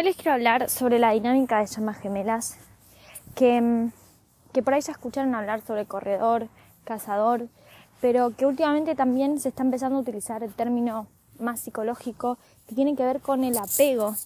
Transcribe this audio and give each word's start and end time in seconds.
Hoy 0.00 0.06
les 0.06 0.16
quiero 0.16 0.32
hablar 0.32 0.70
sobre 0.70 0.98
la 0.98 1.10
dinámica 1.10 1.60
de 1.60 1.66
llamas 1.66 2.00
gemelas, 2.00 2.56
que, 3.34 3.90
que 4.50 4.62
por 4.62 4.72
ahí 4.72 4.80
ya 4.80 4.92
escucharon 4.92 5.34
hablar 5.34 5.60
sobre 5.60 5.84
corredor, 5.84 6.48
cazador, 6.84 7.48
pero 8.00 8.34
que 8.34 8.46
últimamente 8.46 8.94
también 8.94 9.38
se 9.38 9.50
está 9.50 9.62
empezando 9.62 9.98
a 9.98 10.00
utilizar 10.00 10.42
el 10.42 10.54
término 10.54 11.06
más 11.38 11.60
psicológico 11.60 12.38
que 12.66 12.74
tiene 12.74 12.96
que 12.96 13.04
ver 13.04 13.20
con 13.20 13.44
el 13.44 13.58
apego, 13.58 14.16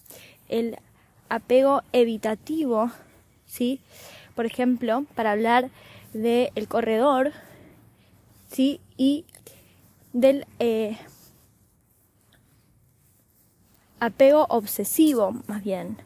el 0.48 0.78
apego 1.28 1.82
evitativo, 1.92 2.92
¿sí? 3.44 3.80
Por 4.36 4.46
ejemplo, 4.46 5.06
para 5.16 5.32
hablar 5.32 5.70
del 6.12 6.68
corredor, 6.68 7.32
¿sí? 8.48 8.80
Y 8.96 9.24
del 10.12 10.46
eh, 10.60 10.96
apego 14.00 14.46
obsesivo, 14.48 15.36
más 15.46 15.62
bien, 15.62 15.98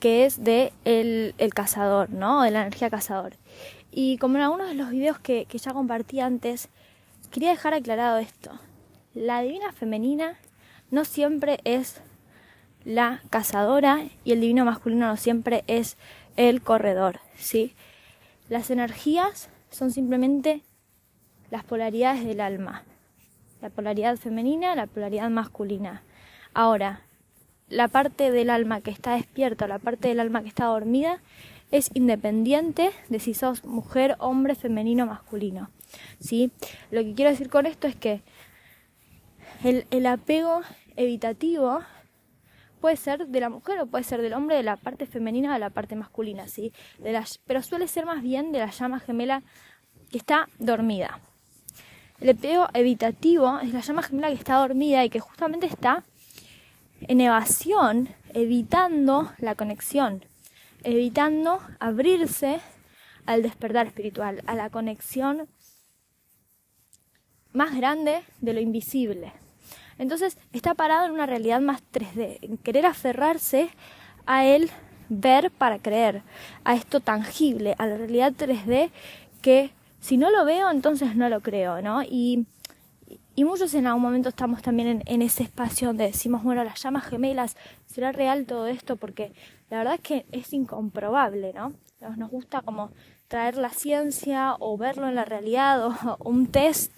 que 0.00 0.24
es 0.24 0.42
de 0.42 0.72
el, 0.84 1.34
cazador, 1.54 2.10
¿no? 2.10 2.42
De 2.42 2.50
la 2.50 2.62
energía 2.62 2.90
cazador. 2.90 3.34
Y 3.90 4.18
como 4.18 4.36
en 4.36 4.42
algunos 4.42 4.68
de 4.68 4.74
los 4.74 4.90
videos 4.90 5.18
que, 5.18 5.44
que 5.46 5.58
ya 5.58 5.72
compartí 5.72 6.20
antes, 6.20 6.68
quería 7.30 7.50
dejar 7.50 7.74
aclarado 7.74 8.18
esto. 8.18 8.50
La 9.14 9.42
divina 9.42 9.72
femenina 9.72 10.36
no 10.90 11.04
siempre 11.04 11.60
es 11.64 12.00
la 12.84 13.22
cazadora 13.30 14.04
y 14.24 14.32
el 14.32 14.40
divino 14.40 14.64
masculino 14.64 15.06
no 15.06 15.16
siempre 15.16 15.64
es 15.66 15.96
el 16.36 16.62
corredor, 16.62 17.20
¿sí? 17.36 17.74
Las 18.48 18.70
energías 18.70 19.50
son 19.70 19.90
simplemente 19.90 20.62
las 21.50 21.64
polaridades 21.64 22.24
del 22.24 22.40
alma. 22.40 22.84
La 23.60 23.70
polaridad 23.70 24.16
femenina, 24.16 24.74
la 24.74 24.86
polaridad 24.86 25.30
masculina. 25.30 26.02
Ahora, 26.54 27.02
la 27.72 27.88
parte 27.88 28.30
del 28.30 28.50
alma 28.50 28.82
que 28.82 28.90
está 28.90 29.14
despierta 29.14 29.66
la 29.66 29.78
parte 29.78 30.08
del 30.08 30.20
alma 30.20 30.42
que 30.42 30.48
está 30.48 30.66
dormida 30.66 31.20
es 31.70 31.90
independiente 31.94 32.90
de 33.08 33.18
si 33.18 33.32
sos 33.32 33.64
mujer, 33.64 34.16
hombre, 34.18 34.54
femenino, 34.54 35.06
masculino. 35.06 35.70
¿sí? 36.20 36.52
Lo 36.90 37.02
que 37.02 37.14
quiero 37.14 37.30
decir 37.30 37.48
con 37.48 37.64
esto 37.64 37.86
es 37.86 37.96
que 37.96 38.20
el, 39.64 40.06
apego 40.06 40.60
evitativo 40.96 41.80
puede 42.82 42.96
ser 42.96 43.26
de 43.26 43.40
la 43.40 43.48
mujer 43.48 43.80
o 43.80 43.86
puede 43.86 44.04
ser 44.04 44.20
del 44.20 44.34
hombre, 44.34 44.56
de 44.56 44.64
la 44.64 44.76
parte 44.76 45.06
femenina 45.06 45.50
o 45.50 45.52
de 45.54 45.60
la 45.60 45.70
parte 45.70 45.96
masculina, 45.96 46.46
¿sí? 46.46 46.72
De 46.98 47.18
pero 47.46 47.62
suele 47.62 47.88
ser 47.88 48.04
más 48.04 48.22
bien 48.22 48.52
de 48.52 48.58
la 48.58 48.70
llama 48.70 49.00
gemela 49.00 49.42
que 50.10 50.18
está 50.18 50.48
dormida. 50.58 51.20
El 52.20 52.30
apego 52.30 52.68
evitativo 52.74 53.60
es 53.60 53.72
la 53.72 53.80
llama 53.80 54.02
gemela 54.02 54.28
que 54.28 54.34
está 54.34 54.56
dormida 54.56 55.04
y 55.04 55.10
que 55.10 55.20
justamente 55.20 55.66
está 55.66 56.04
en 57.08 57.20
evasión, 57.20 58.08
evitando 58.34 59.32
la 59.38 59.54
conexión, 59.54 60.24
evitando 60.84 61.60
abrirse 61.80 62.60
al 63.26 63.42
despertar 63.42 63.86
espiritual, 63.86 64.42
a 64.46 64.54
la 64.54 64.70
conexión 64.70 65.48
más 67.52 67.76
grande 67.76 68.22
de 68.40 68.52
lo 68.52 68.60
invisible. 68.60 69.32
Entonces 69.98 70.38
está 70.52 70.74
parado 70.74 71.06
en 71.06 71.12
una 71.12 71.26
realidad 71.26 71.60
más 71.60 71.82
3D, 71.92 72.38
en 72.42 72.56
querer 72.58 72.86
aferrarse 72.86 73.70
a 74.26 74.46
el 74.46 74.70
ver 75.08 75.50
para 75.50 75.78
creer, 75.78 76.22
a 76.64 76.74
esto 76.74 77.00
tangible, 77.00 77.74
a 77.78 77.86
la 77.86 77.98
realidad 77.98 78.32
3D 78.32 78.90
que 79.42 79.70
si 80.00 80.16
no 80.16 80.30
lo 80.30 80.44
veo 80.44 80.70
entonces 80.70 81.14
no 81.14 81.28
lo 81.28 81.40
creo, 81.40 81.82
¿no? 81.82 82.02
Y 82.02 82.46
y 83.34 83.44
muchos 83.44 83.72
en 83.74 83.86
algún 83.86 84.02
momento 84.02 84.28
estamos 84.28 84.62
también 84.62 85.02
en, 85.06 85.22
ese 85.22 85.42
espacio 85.42 85.88
donde 85.88 86.04
decimos, 86.04 86.42
bueno, 86.42 86.64
las 86.64 86.82
llamas 86.82 87.04
gemelas, 87.04 87.56
¿será 87.86 88.12
real 88.12 88.46
todo 88.46 88.66
esto? 88.66 88.96
Porque 88.96 89.32
la 89.70 89.78
verdad 89.78 89.94
es 89.94 90.00
que 90.00 90.26
es 90.32 90.52
incomprobable, 90.52 91.52
¿no? 91.54 91.72
Nos 92.16 92.30
gusta 92.30 92.60
como 92.62 92.90
traer 93.28 93.56
la 93.56 93.70
ciencia 93.70 94.56
o 94.58 94.76
verlo 94.76 95.08
en 95.08 95.14
la 95.14 95.24
realidad 95.24 95.86
o, 95.86 96.16
un 96.28 96.46
test. 96.46 96.92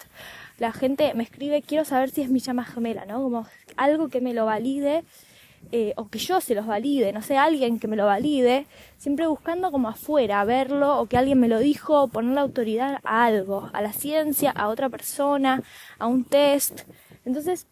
La 0.59 0.73
gente 0.73 1.15
me 1.15 1.23
escribe, 1.23 1.63
quiero 1.63 1.85
saber 1.85 2.11
si 2.11 2.23
es 2.23 2.31
mi 2.31 2.41
llama 2.41 2.65
gemela, 2.65 3.05
¿no? 3.05 3.23
Como 3.23 3.47
algo 3.77 4.09
que 4.09 4.21
me 4.21 4.35
lo 4.35 4.47
valide 4.47 5.05
eh, 5.73 5.93
o 5.97 6.09
que 6.09 6.19
yo 6.19 6.41
se 6.41 6.55
los 6.55 6.67
valide, 6.67 7.13
no 7.13 7.23
sé, 7.23 7.37
alguien 7.37 7.79
que 7.79 7.89
me 7.89 7.97
lo 7.97 8.07
valide, 8.07 8.67
siempre 8.99 9.27
buscando 9.27 9.71
como 9.71 9.89
afuera, 9.89 10.45
verlo 10.45 11.01
o 11.01 11.07
que 11.07 11.17
alguien 11.17 11.41
me 11.41 11.49
lo 11.49 11.59
dijo, 11.59 12.09
poner 12.09 12.35
la 12.35 12.43
autoridad 12.43 13.01
a 13.05 13.25
algo, 13.25 13.71
a 13.73 13.83
la 13.83 13.93
ciencia, 13.93 14.51
a 14.51 14.69
otra 14.69 14.89
persona, 14.89 15.63
a 15.99 16.07
un 16.07 16.25
test. 16.25 16.83
Entonces, 17.25 17.67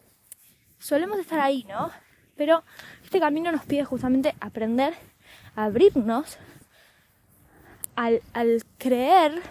solemos 0.78 1.18
estar 1.18 1.40
ahí, 1.40 1.64
¿no? 1.68 1.90
Pero 2.36 2.64
este 3.04 3.20
camino 3.20 3.52
nos 3.52 3.64
pide 3.64 3.84
justamente 3.84 4.34
aprender 4.40 4.94
a 5.54 5.64
abrirnos 5.64 6.38
al, 7.94 8.22
al 8.32 8.62
creer, 8.78 9.42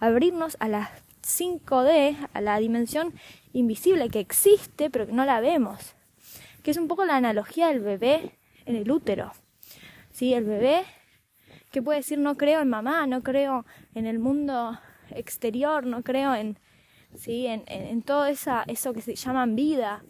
abrirnos 0.00 0.56
a 0.60 0.68
la 0.68 0.90
5D, 1.22 2.28
a 2.32 2.40
la 2.40 2.58
dimensión 2.58 3.12
invisible 3.52 4.08
que 4.08 4.20
existe, 4.20 4.90
pero 4.90 5.06
que 5.06 5.12
no 5.12 5.24
la 5.24 5.40
vemos 5.40 5.94
que 6.68 6.72
es 6.72 6.76
un 6.76 6.86
poco 6.86 7.06
la 7.06 7.16
analogía 7.16 7.68
del 7.68 7.80
bebé 7.80 8.32
en 8.66 8.76
el 8.76 8.90
útero. 8.90 9.32
¿Sí? 10.10 10.34
El 10.34 10.44
bebé 10.44 10.82
que 11.70 11.80
puede 11.80 12.00
decir 12.00 12.18
no 12.18 12.36
creo 12.36 12.60
en 12.60 12.68
mamá, 12.68 13.06
no 13.06 13.22
creo 13.22 13.64
en 13.94 14.04
el 14.04 14.18
mundo 14.18 14.78
exterior, 15.08 15.86
no 15.86 16.02
creo 16.02 16.34
en, 16.34 16.58
¿sí? 17.16 17.46
en, 17.46 17.62
en, 17.68 18.02
todo 18.02 18.26
esa, 18.26 18.64
eso 18.66 18.92
que 18.92 19.00
se 19.00 19.14
llaman 19.14 19.56
vida. 19.56 20.04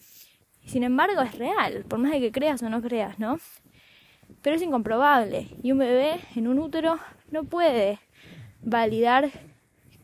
Sin 0.65 0.83
embargo, 0.83 1.23
es 1.23 1.39
real, 1.39 1.85
por 1.89 2.01
más 2.01 2.11
de 2.11 2.19
que 2.19 2.33
creas 2.33 2.61
o 2.65 2.69
no 2.69 2.83
creas, 2.83 3.21
¿no? 3.21 3.39
Pero 4.43 4.57
es 4.57 4.63
incomprobable. 4.63 5.47
Y 5.63 5.71
un 5.71 5.79
bebé 5.79 6.19
en 6.35 6.49
un 6.49 6.59
útero 6.59 6.99
no 7.31 7.45
puede 7.45 8.01
validar 8.63 9.31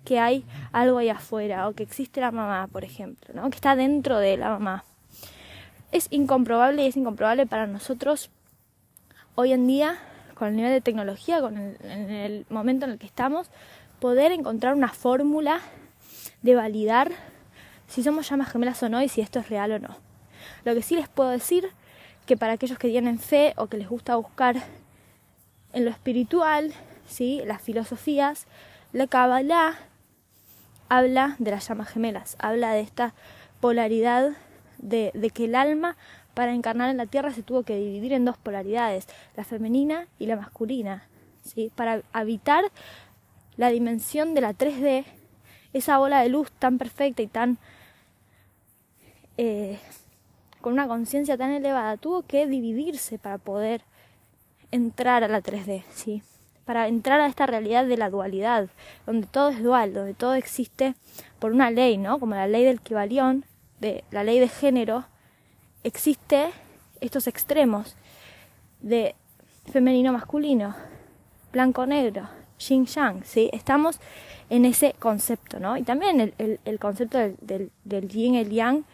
que 0.05 0.21
hay 0.21 0.45
algo 0.71 0.99
ahí 0.99 1.09
afuera 1.09 1.67
o 1.67 1.73
que 1.73 1.83
existe 1.83 2.21
la 2.21 2.31
mamá, 2.31 2.69
por 2.69 2.85
ejemplo, 2.85 3.35
¿no? 3.35 3.51
Que 3.51 3.57
está 3.57 3.75
dentro 3.75 4.19
de 4.19 4.37
la 4.37 4.51
mamá 4.51 4.85
es 5.95 6.09
incomprobable 6.11 6.83
y 6.83 6.89
es 6.89 6.97
incomprobable 6.97 7.47
para 7.47 7.69
nosotros 7.69 8.29
hoy 9.37 9.53
en 9.53 9.69
día, 9.69 9.97
con 10.35 10.49
el 10.49 10.57
nivel 10.57 10.73
de 10.73 10.81
tecnología, 10.81 11.41
con 11.41 11.57
el, 11.57 11.77
en 11.85 12.11
el 12.11 12.47
momento 12.51 12.85
en 12.85 12.93
el 12.93 12.99
que 12.99 13.07
estamos, 13.07 13.49
poder 14.01 14.33
encontrar 14.33 14.75
una 14.75 14.89
fórmula 14.89 15.61
de 16.43 16.57
validar 16.57 17.13
si 17.87 18.03
somos 18.03 18.29
llamas 18.29 18.51
gemelas 18.51 18.83
o 18.83 18.89
no 18.89 19.01
y 19.03 19.09
si 19.09 19.21
esto 19.21 19.39
es 19.39 19.49
real 19.49 19.71
o 19.71 19.79
no. 19.79 19.97
Lo 20.65 20.75
que 20.75 20.83
sí 20.83 20.97
les 20.97 21.09
puedo 21.09 21.31
decir 21.31 21.71
que 22.27 22.37
para 22.37 22.55
aquellos 22.55 22.77
que 22.77 22.89
tienen 22.89 23.21
fe 23.21 23.55
o 23.57 23.69
que 23.69 23.77
les 23.77 23.89
gusta 23.89 24.17
buscar 24.17 24.57
en 25.73 25.85
lo 25.85 25.93
espiritual, 25.93 26.73
¿sí? 27.07 27.41
las 27.47 27.63
filosofías, 27.63 28.49
la 28.93 29.07
Kabbalah 29.07 29.79
habla 30.89 31.37
de 31.39 31.53
las 31.53 31.69
llamas 31.69 31.89
gemelas, 31.89 32.37
habla 32.41 32.73
de 32.73 32.81
esta 32.81 33.15
polaridad 33.61 34.33
de, 34.85 35.31
que 35.35 35.47
el 35.47 35.55
alma 35.55 35.97
para 36.35 36.53
encarnar 36.53 36.91
en 36.91 36.99
la 36.99 37.07
tierra 37.07 37.33
se 37.33 37.43
tuvo 37.43 37.63
que 37.63 37.77
dividir 37.77 38.13
en 38.13 38.25
dos 38.25 38.37
polaridades, 38.37 39.09
la 39.37 39.45
femenina 39.45 40.07
y 40.19 40.27
la 40.27 40.37
masculina, 40.37 41.09
¿sí? 41.43 41.73
para 41.75 42.03
habitar 42.13 42.65
la 43.57 43.71
dimensión 43.71 44.35
de 44.35 44.41
la 44.41 44.53
3D, 44.53 45.05
esa 45.73 45.99
bola 45.99 46.21
de 46.21 46.29
luz 46.29 46.51
tan 46.53 46.79
perfecta 46.79 47.23
y 47.23 47.27
tan 47.27 47.59
eh, 49.37 49.79
con 50.61 50.73
una 50.73 50.87
conciencia 50.87 51.37
tan 51.37 51.51
elevada, 51.51 51.97
tuvo 51.97 52.23
que 52.23 52.47
dividirse 52.47 53.19
para 53.19 53.39
poder 53.39 53.83
entrar 54.71 55.25
a 55.25 55.29
la 55.29 55.43
3D, 55.43 55.85
¿sí? 55.91 56.23
para 56.65 56.89
entrar 56.89 57.21
a 57.21 57.27
esta 57.27 57.47
realidad 57.47 57.87
de 57.87 57.97
la 57.97 58.11
dualidad, 58.11 58.69
donde 59.07 59.27
todo 59.27 59.51
es 59.51 59.63
dual, 59.63 59.93
donde 59.93 60.15
todo 60.15 60.35
existe 60.35 60.95
por 61.39 61.53
una 61.53 61.71
ley, 61.71 61.99
¿no? 61.99 62.19
Como 62.19 62.35
la 62.35 62.47
ley 62.47 62.65
del 62.65 62.81
Kibalión, 62.81 63.45
de 63.85 64.05
la 64.11 64.25
ley 64.25 64.41
de 64.41 64.49
género, 64.49 65.05
existe 65.83 66.51
estos 67.03 67.27
extremos 67.27 67.97
de 68.81 69.15
femenino 69.71 70.11
masculino, 70.11 70.75
blanco 71.53 71.85
negro, 71.85 72.29
yin 72.59 72.87
yang, 72.87 73.23
¿sí? 73.25 73.51
Estamos 73.53 74.01
en 74.49 74.65
ese 74.65 74.95
concepto, 74.99 75.61
¿no? 75.61 75.77
Y 75.77 75.83
también 75.83 76.21
el, 76.21 76.61
el, 76.65 76.79
concepto 76.79 77.19
del, 77.19 77.37
del, 77.43 77.71
del, 77.85 78.09
yin 78.09 78.37
el 78.37 78.51
yang 78.51 78.85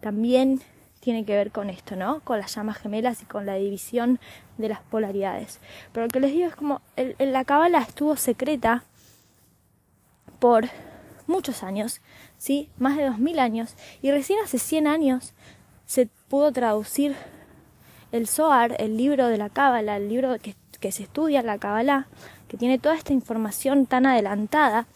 también 0.00 0.62
tiene 1.00 1.24
que 1.26 1.34
ver 1.34 1.50
con 1.50 1.68
esto, 1.68 1.94
¿no? 1.94 2.20
Con 2.20 2.38
las 2.38 2.54
llamas 2.54 2.78
gemelas 2.78 3.20
y 3.22 3.26
con 3.26 3.44
la 3.44 3.56
división 3.56 4.20
de 4.56 4.70
las 4.70 4.80
polaridades. 4.80 5.60
Pero 5.92 6.06
lo 6.06 6.10
que 6.10 6.20
les 6.20 6.32
digo 6.32 6.48
es 6.48 6.56
como 6.56 6.80
el, 6.96 7.14
la 7.18 7.44
cábala 7.44 7.80
estuvo 7.80 8.16
secreta 8.16 8.84
por 10.38 10.64
muchos 11.26 11.62
años, 11.62 12.00
¿sí? 12.40 12.70
Más 12.78 12.96
de 12.96 13.04
2000 13.04 13.38
años. 13.38 13.74
Y 14.00 14.10
recién 14.10 14.38
hace 14.42 14.58
100 14.58 14.86
años 14.86 15.34
se 15.84 16.08
pudo 16.28 16.50
traducir 16.50 17.14
el 18.12 18.26
Zohar, 18.26 18.74
el 18.78 18.96
libro 18.96 19.28
de 19.28 19.36
la 19.36 19.50
Cábala, 19.50 19.98
el 19.98 20.08
libro 20.08 20.36
que, 20.38 20.56
se 20.90 21.02
estudia 21.02 21.42
la 21.42 21.58
Cábala, 21.58 22.08
que 22.48 22.56
tiene 22.56 22.78
toda 22.78 22.96
esta 22.96 23.12
información 23.12 23.84
tan 23.84 24.06
adelantada, 24.06 24.86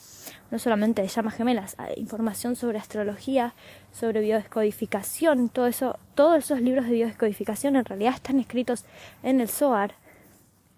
no 0.50 0.58
solamente 0.58 1.02
de 1.02 1.08
llamas 1.08 1.34
gemelas, 1.34 1.76
información 1.96 2.56
sobre 2.56 2.78
astrología, 2.78 3.54
sobre 3.92 4.22
biodescodificación, 4.22 5.50
todo 5.50 5.66
eso, 5.66 5.98
todos 6.14 6.38
esos 6.38 6.62
libros 6.62 6.86
de 6.86 6.92
biodescodificación 6.92 7.76
en 7.76 7.84
realidad 7.84 8.14
están 8.14 8.40
escritos 8.40 8.86
en 9.22 9.42
el 9.42 9.50
Zohar. 9.50 9.94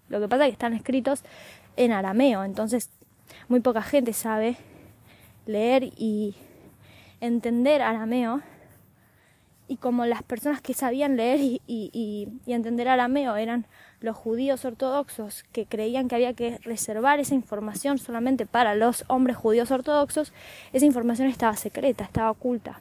Lo 0.09 0.19
que 0.19 0.27
pasa 0.27 0.43
es 0.43 0.49
que 0.49 0.53
están 0.53 0.73
escritos 0.73 1.23
en 1.77 1.93
arameo, 1.93 2.43
entonces 2.43 2.89
muy 3.47 3.61
poca 3.61 3.81
gente 3.81 4.11
sabe 4.11 4.57
leer 5.45 5.83
y 5.95 6.35
entender 7.21 7.81
arameo. 7.81 8.41
Y 9.69 9.77
como 9.77 10.05
las 10.05 10.23
personas 10.23 10.61
que 10.61 10.73
sabían 10.73 11.17
leer 11.17 11.39
y, 11.41 12.29
entender 12.45 12.87
arameo 12.87 13.35
eran 13.35 13.65
los 13.99 14.15
judíos 14.15 14.63
ortodoxos 14.63 15.43
que 15.51 15.65
creían 15.65 16.07
que 16.07 16.15
había 16.15 16.33
que 16.33 16.57
reservar 16.59 17.19
esa 17.19 17.35
información 17.35 17.97
solamente 17.97 18.45
para 18.45 18.75
los 18.75 19.03
hombres 19.07 19.35
judíos 19.35 19.71
ortodoxos, 19.71 20.31
esa 20.71 20.85
información 20.85 21.27
estaba 21.27 21.55
secreta, 21.55 22.05
estaba 22.05 22.31
oculta. 22.31 22.79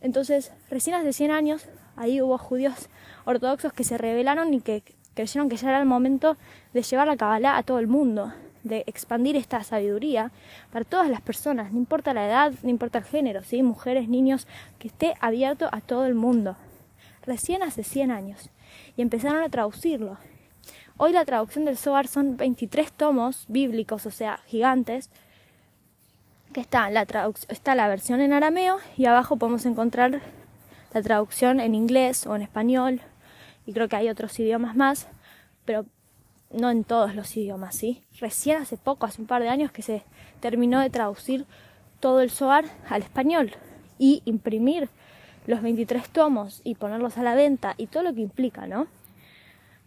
Entonces, 0.00 0.52
recién 0.70 0.94
hace 0.94 1.12
100 1.12 1.30
años, 1.32 1.68
ahí 1.96 2.20
hubo 2.20 2.38
judíos 2.38 2.88
ortodoxos 3.24 3.72
que 3.72 3.82
se 3.82 3.98
rebelaron 3.98 4.54
y 4.54 4.60
que 4.60 4.84
creyeron 5.14 5.48
que 5.48 5.56
ya 5.56 5.70
era 5.70 5.80
el 5.80 5.86
momento 5.86 6.36
de 6.72 6.82
llevar 6.82 7.08
la 7.08 7.16
Kabbalah 7.16 7.56
a 7.56 7.62
todo 7.64 7.80
el 7.80 7.88
mundo, 7.88 8.32
de 8.66 8.84
expandir 8.86 9.36
esta 9.36 9.62
sabiduría 9.62 10.30
para 10.72 10.84
todas 10.84 11.08
las 11.08 11.20
personas, 11.20 11.72
no 11.72 11.78
importa 11.78 12.14
la 12.14 12.26
edad, 12.26 12.52
no 12.62 12.70
importa 12.70 12.98
el 12.98 13.04
género, 13.04 13.42
¿sí? 13.42 13.62
mujeres, 13.62 14.08
niños, 14.08 14.46
que 14.78 14.88
esté 14.88 15.14
abierto 15.20 15.68
a 15.72 15.80
todo 15.80 16.06
el 16.06 16.14
mundo. 16.14 16.56
Recién 17.24 17.62
hace 17.62 17.82
100 17.82 18.10
años 18.10 18.50
y 18.96 19.02
empezaron 19.02 19.42
a 19.42 19.48
traducirlo. 19.48 20.18
Hoy 20.96 21.12
la 21.12 21.24
traducción 21.24 21.64
del 21.64 21.76
Zohar 21.76 22.08
son 22.08 22.36
23 22.36 22.90
tomos 22.92 23.44
bíblicos, 23.48 24.06
o 24.06 24.10
sea, 24.10 24.40
gigantes, 24.46 25.10
que 26.52 26.60
está 26.60 26.88
la, 26.90 27.06
está 27.48 27.74
la 27.74 27.88
versión 27.88 28.20
en 28.20 28.32
arameo 28.32 28.78
y 28.96 29.04
abajo 29.04 29.36
podemos 29.36 29.66
encontrar 29.66 30.22
la 30.94 31.02
traducción 31.02 31.60
en 31.60 31.74
inglés 31.74 32.26
o 32.26 32.34
en 32.34 32.42
español 32.42 33.02
y 33.66 33.72
creo 33.72 33.88
que 33.88 33.96
hay 33.96 34.08
otros 34.08 34.38
idiomas 34.38 34.74
más, 34.76 35.08
pero 35.64 35.84
no 36.52 36.70
en 36.70 36.84
todos 36.84 37.14
los 37.14 37.36
idiomas, 37.36 37.74
¿sí? 37.74 38.02
Recién 38.18 38.60
hace 38.60 38.76
poco, 38.76 39.06
hace 39.06 39.20
un 39.20 39.26
par 39.26 39.42
de 39.42 39.48
años 39.48 39.72
que 39.72 39.82
se 39.82 40.02
terminó 40.40 40.80
de 40.80 40.90
traducir 40.90 41.46
todo 42.00 42.20
el 42.20 42.30
Zohar 42.30 42.64
al 42.88 43.02
español 43.02 43.52
y 43.98 44.22
imprimir 44.24 44.88
los 45.46 45.62
23 45.62 46.08
tomos 46.08 46.60
y 46.64 46.74
ponerlos 46.74 47.18
a 47.18 47.22
la 47.22 47.34
venta 47.34 47.74
y 47.76 47.86
todo 47.86 48.02
lo 48.02 48.14
que 48.14 48.20
implica, 48.20 48.66
¿no? 48.66 48.86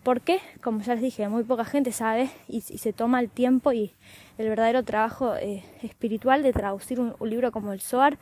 Porque, 0.03 0.39
como 0.61 0.81
ya 0.81 0.93
les 0.93 1.03
dije, 1.03 1.27
muy 1.27 1.43
poca 1.43 1.65
gente 1.65 1.91
sabe 1.91 2.29
y, 2.47 2.61
se 2.61 2.93
toma 2.93 3.19
el 3.19 3.29
tiempo 3.29 3.73
y 3.73 3.91
el 4.37 4.47
verdadero 4.47 4.83
trabajo 4.83 5.35
eh, 5.35 5.63
espiritual 5.83 6.41
de 6.41 6.53
traducir 6.53 6.99
un, 6.99 7.15
libro 7.29 7.51
como 7.51 7.73
el 7.73 7.81
Zohar 7.81 8.17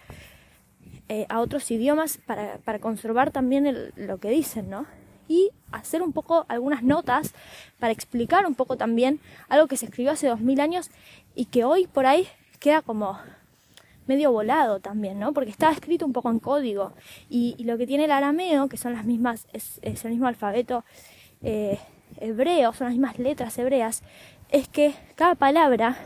eh, 1.07 1.27
a 1.29 1.39
otros 1.39 1.69
idiomas 1.69 2.17
para, 2.17 2.57
para 2.59 2.79
conservar 2.79 3.31
también 3.31 3.91
lo 3.95 4.17
que 4.17 4.29
dicen, 4.29 4.69
¿no? 4.69 4.87
Y 5.27 5.51
hacer 5.71 6.01
un 6.01 6.13
poco 6.13 6.45
algunas 6.47 6.83
notas 6.83 7.33
para 7.79 7.93
explicar 7.93 8.45
un 8.45 8.55
poco 8.55 8.77
también 8.77 9.19
algo 9.49 9.67
que 9.67 9.77
se 9.77 9.85
escribió 9.85 10.11
hace 10.11 10.27
dos 10.27 10.39
mil 10.39 10.59
años 10.59 10.89
y 11.35 11.45
que 11.45 11.63
hoy 11.63 11.87
por 11.87 12.05
ahí 12.05 12.27
queda 12.59 12.81
como 12.81 13.19
medio 14.07 14.31
volado 14.31 14.79
también, 14.79 15.19
¿no? 15.19 15.33
Porque 15.33 15.51
estaba 15.51 15.73
escrito 15.73 16.05
un 16.05 16.13
poco 16.13 16.29
en 16.29 16.39
código. 16.39 16.93
Y, 17.29 17.61
lo 17.63 17.77
que 17.77 17.85
tiene 17.85 18.05
el 18.05 18.11
arameo, 18.11 18.69
que 18.69 18.77
son 18.77 18.93
las 18.93 19.05
mismas, 19.05 19.47
es, 19.53 19.79
el 19.83 20.11
mismo 20.11 20.27
alfabeto 20.27 20.85
eh, 21.41 21.77
hebreo, 22.19 22.73
son 22.73 22.85
las 22.85 22.93
mismas 22.93 23.19
letras 23.19 23.57
hebreas, 23.57 24.01
es 24.49 24.67
que 24.69 24.93
cada 25.15 25.35
palabra 25.35 25.97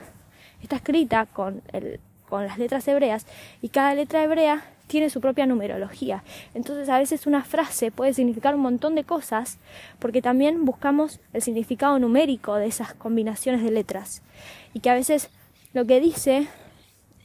está 0.64 0.78
escrita 0.78 1.28
con, 1.28 1.62
el, 1.72 2.00
con 2.28 2.46
las 2.46 2.58
letras 2.58 2.88
hebreas 2.88 3.28
y 3.62 3.70
cada 3.70 3.94
letra 3.94 4.24
hebrea 4.24 4.66
tiene 4.92 5.10
su 5.10 5.22
propia 5.22 5.46
numerología. 5.46 6.22
Entonces 6.54 6.90
a 6.90 7.00
veces 7.00 7.26
una 7.26 7.46
frase 7.46 7.92
puede 7.92 8.14
significar 8.14 8.56
un 8.56 8.62
montón 8.62 8.94
de 8.94 9.06
cosas 9.06 9.58
porque 10.00 10.22
también 10.22 10.66
buscamos 10.66 11.22
el 11.32 11.42
significado 11.42 11.98
numérico 11.98 12.56
de 12.56 12.68
esas 12.68 12.94
combinaciones 12.94 13.64
de 13.64 13.72
letras. 13.72 14.22
Y 14.74 14.82
que 14.82 14.90
a 14.90 14.94
veces 14.94 15.30
lo 15.74 15.86
que 15.86 16.02
dice 16.02 16.50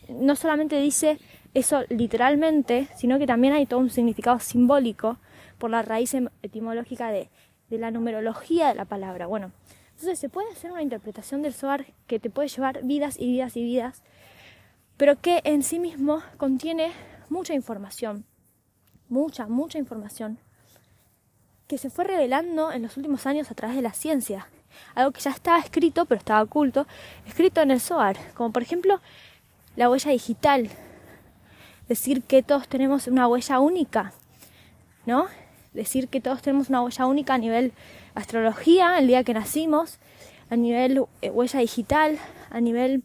no 0.08 0.36
solamente 0.36 0.80
dice 0.80 1.18
eso 1.54 1.82
literalmente, 1.88 2.86
sino 2.96 3.18
que 3.18 3.26
también 3.26 3.52
hay 3.52 3.66
todo 3.66 3.80
un 3.80 3.90
significado 3.90 4.38
simbólico 4.38 5.18
por 5.58 5.70
la 5.70 5.82
raíz 5.82 6.14
em, 6.14 6.28
etimológica 6.42 7.10
de, 7.10 7.28
la 7.70 7.90
numerología 7.90 8.68
de 8.68 8.76
la 8.76 8.84
palabra. 8.84 9.26
Bueno, 9.26 9.50
entonces 9.90 10.20
se 10.20 10.28
puede 10.28 10.52
hacer 10.52 10.70
una 10.70 10.82
interpretación 10.82 11.42
del 11.42 11.52
Zohar 11.52 11.86
que 12.06 12.20
te 12.20 12.30
puede 12.30 12.46
llevar 12.46 12.84
vidas 12.84 13.18
y 13.18 13.26
vidas 13.26 13.56
y 13.56 13.64
vidas, 13.64 14.04
pero 14.96 15.20
que 15.20 15.40
en 15.42 15.64
sí 15.64 15.80
mismo 15.80 16.22
contiene 16.36 16.92
mucha 17.30 17.54
información, 17.54 18.24
mucha, 19.08 19.46
mucha 19.46 19.78
información, 19.78 20.38
que 21.66 21.78
se 21.78 21.90
fue 21.90 22.04
revelando 22.04 22.72
en 22.72 22.82
los 22.82 22.96
últimos 22.96 23.26
años 23.26 23.50
a 23.50 23.54
través 23.54 23.76
de 23.76 23.82
la 23.82 23.92
ciencia. 23.92 24.48
Algo 24.94 25.12
que 25.12 25.20
ya 25.20 25.30
estaba 25.30 25.58
escrito, 25.58 26.04
pero 26.04 26.18
estaba 26.18 26.42
oculto, 26.42 26.86
escrito 27.26 27.60
en 27.60 27.70
el 27.70 27.80
Zohar, 27.80 28.16
como 28.34 28.52
por 28.52 28.62
ejemplo 28.62 29.00
la 29.74 29.90
huella 29.90 30.10
digital, 30.10 30.70
decir 31.88 32.22
que 32.22 32.42
todos 32.42 32.68
tenemos 32.68 33.06
una 33.06 33.28
huella 33.28 33.58
única, 33.60 34.12
¿no? 35.06 35.26
Decir 35.72 36.08
que 36.08 36.20
todos 36.20 36.42
tenemos 36.42 36.68
una 36.68 36.82
huella 36.82 37.06
única 37.06 37.34
a 37.34 37.38
nivel 37.38 37.72
astrología, 38.14 38.98
el 38.98 39.06
día 39.06 39.24
que 39.24 39.34
nacimos, 39.34 39.98
a 40.50 40.56
nivel 40.56 41.04
eh, 41.22 41.30
huella 41.30 41.60
digital, 41.60 42.18
a 42.50 42.60
nivel 42.60 43.02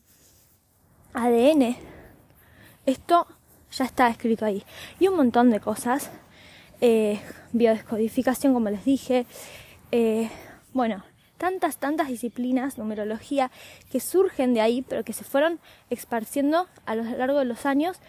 ADN. 1.13 1.75
Esto 2.85 3.27
ya 3.71 3.85
está 3.85 4.09
escrito 4.09 4.45
ahí. 4.45 4.63
Y 4.99 5.07
un 5.07 5.15
montón 5.15 5.49
de 5.49 5.59
cosas. 5.59 6.11
Eh, 6.81 7.19
biodescodificación, 7.53 8.53
como 8.53 8.69
les 8.69 8.85
dije. 8.85 9.25
Eh, 9.91 10.29
bueno, 10.73 11.03
tantas, 11.37 11.77
tantas 11.77 12.07
disciplinas, 12.07 12.77
numerología, 12.77 13.51
que 13.91 13.99
surgen 13.99 14.53
de 14.53 14.61
ahí, 14.61 14.81
pero 14.81 15.03
que 15.03 15.13
se 15.13 15.23
fueron 15.23 15.59
esparciendo 15.89 16.67
a 16.85 16.95
lo 16.95 17.03
largo 17.03 17.39
de 17.39 17.45
los 17.45 17.65
años 17.65 17.99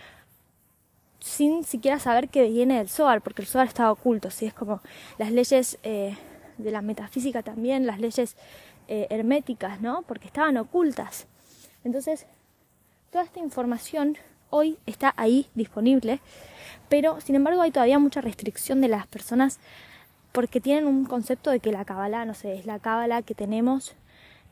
sin 1.20 1.62
siquiera 1.62 2.00
saber 2.00 2.28
que 2.28 2.48
viene 2.48 2.78
del 2.78 2.88
Zohar, 2.88 3.22
porque 3.22 3.42
el 3.42 3.48
Zohar 3.48 3.68
estaba 3.68 3.92
oculto, 3.92 4.30
¿sí? 4.32 4.46
es 4.46 4.54
como 4.54 4.80
las 5.18 5.30
leyes 5.30 5.78
eh, 5.84 6.16
de 6.58 6.70
la 6.72 6.82
metafísica 6.82 7.44
también, 7.44 7.86
las 7.86 8.00
leyes 8.00 8.36
herméticas, 8.88 9.80
¿no? 9.80 10.02
porque 10.02 10.26
estaban 10.26 10.58
ocultas. 10.58 11.26
Entonces, 11.84 12.26
toda 13.10 13.24
esta 13.24 13.38
información 13.38 14.18
hoy 14.52 14.78
está 14.84 15.14
ahí 15.16 15.46
disponible, 15.54 16.20
pero 16.88 17.20
sin 17.20 17.34
embargo 17.34 17.62
hay 17.62 17.70
todavía 17.70 17.98
mucha 17.98 18.20
restricción 18.20 18.82
de 18.82 18.88
las 18.88 19.06
personas 19.06 19.58
porque 20.30 20.60
tienen 20.60 20.86
un 20.86 21.06
concepto 21.06 21.50
de 21.50 21.58
que 21.58 21.72
la 21.72 21.84
cábala, 21.84 22.24
no 22.26 22.34
sé, 22.34 22.54
es 22.54 22.66
la 22.66 22.78
cábala 22.78 23.22
que 23.22 23.34
tenemos 23.34 23.96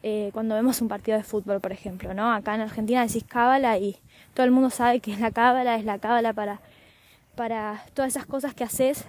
eh, 0.02 0.30
cuando 0.32 0.54
vemos 0.54 0.80
un 0.80 0.88
partido 0.88 1.18
de 1.18 1.24
fútbol, 1.24 1.60
por 1.60 1.72
ejemplo, 1.72 2.14
¿no? 2.14 2.32
Acá 2.32 2.54
en 2.54 2.62
Argentina 2.62 3.06
decís 3.06 3.24
cábala 3.28 3.76
y 3.76 3.98
todo 4.32 4.44
el 4.44 4.52
mundo 4.52 4.70
sabe 4.70 5.00
que 5.00 5.12
es 5.12 5.20
la 5.20 5.30
cábala, 5.30 5.76
es 5.76 5.84
la 5.84 5.98
cábala 5.98 6.32
para, 6.32 6.62
para 7.36 7.84
todas 7.92 8.12
esas 8.12 8.24
cosas 8.24 8.54
que 8.54 8.64
haces 8.64 9.04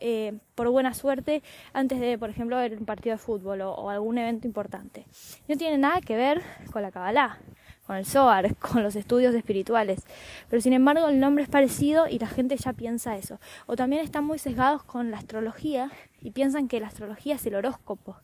eh, 0.00 0.34
por 0.56 0.68
buena 0.70 0.92
suerte 0.94 1.44
antes 1.72 2.00
de, 2.00 2.18
por 2.18 2.30
ejemplo, 2.30 2.56
ver 2.56 2.76
un 2.76 2.84
partido 2.84 3.14
de 3.14 3.18
fútbol 3.18 3.60
o, 3.60 3.72
o 3.72 3.90
algún 3.90 4.18
evento 4.18 4.48
importante. 4.48 5.06
No 5.46 5.56
tiene 5.56 5.78
nada 5.78 6.00
que 6.00 6.16
ver 6.16 6.42
con 6.72 6.82
la 6.82 6.90
cábala 6.90 7.38
con 7.86 7.96
el 7.96 8.06
Zohar, 8.06 8.54
con 8.60 8.82
los 8.82 8.96
estudios 8.96 9.34
espirituales. 9.34 10.02
Pero 10.48 10.62
sin 10.62 10.72
embargo 10.72 11.08
el 11.08 11.20
nombre 11.20 11.44
es 11.44 11.50
parecido 11.50 12.08
y 12.08 12.18
la 12.18 12.28
gente 12.28 12.56
ya 12.56 12.72
piensa 12.72 13.16
eso. 13.16 13.38
O 13.66 13.76
también 13.76 14.02
están 14.02 14.24
muy 14.24 14.38
sesgados 14.38 14.82
con 14.82 15.10
la 15.10 15.18
astrología 15.18 15.90
y 16.20 16.30
piensan 16.30 16.68
que 16.68 16.80
la 16.80 16.88
astrología 16.88 17.36
es 17.36 17.46
el 17.46 17.54
horóscopo. 17.54 18.16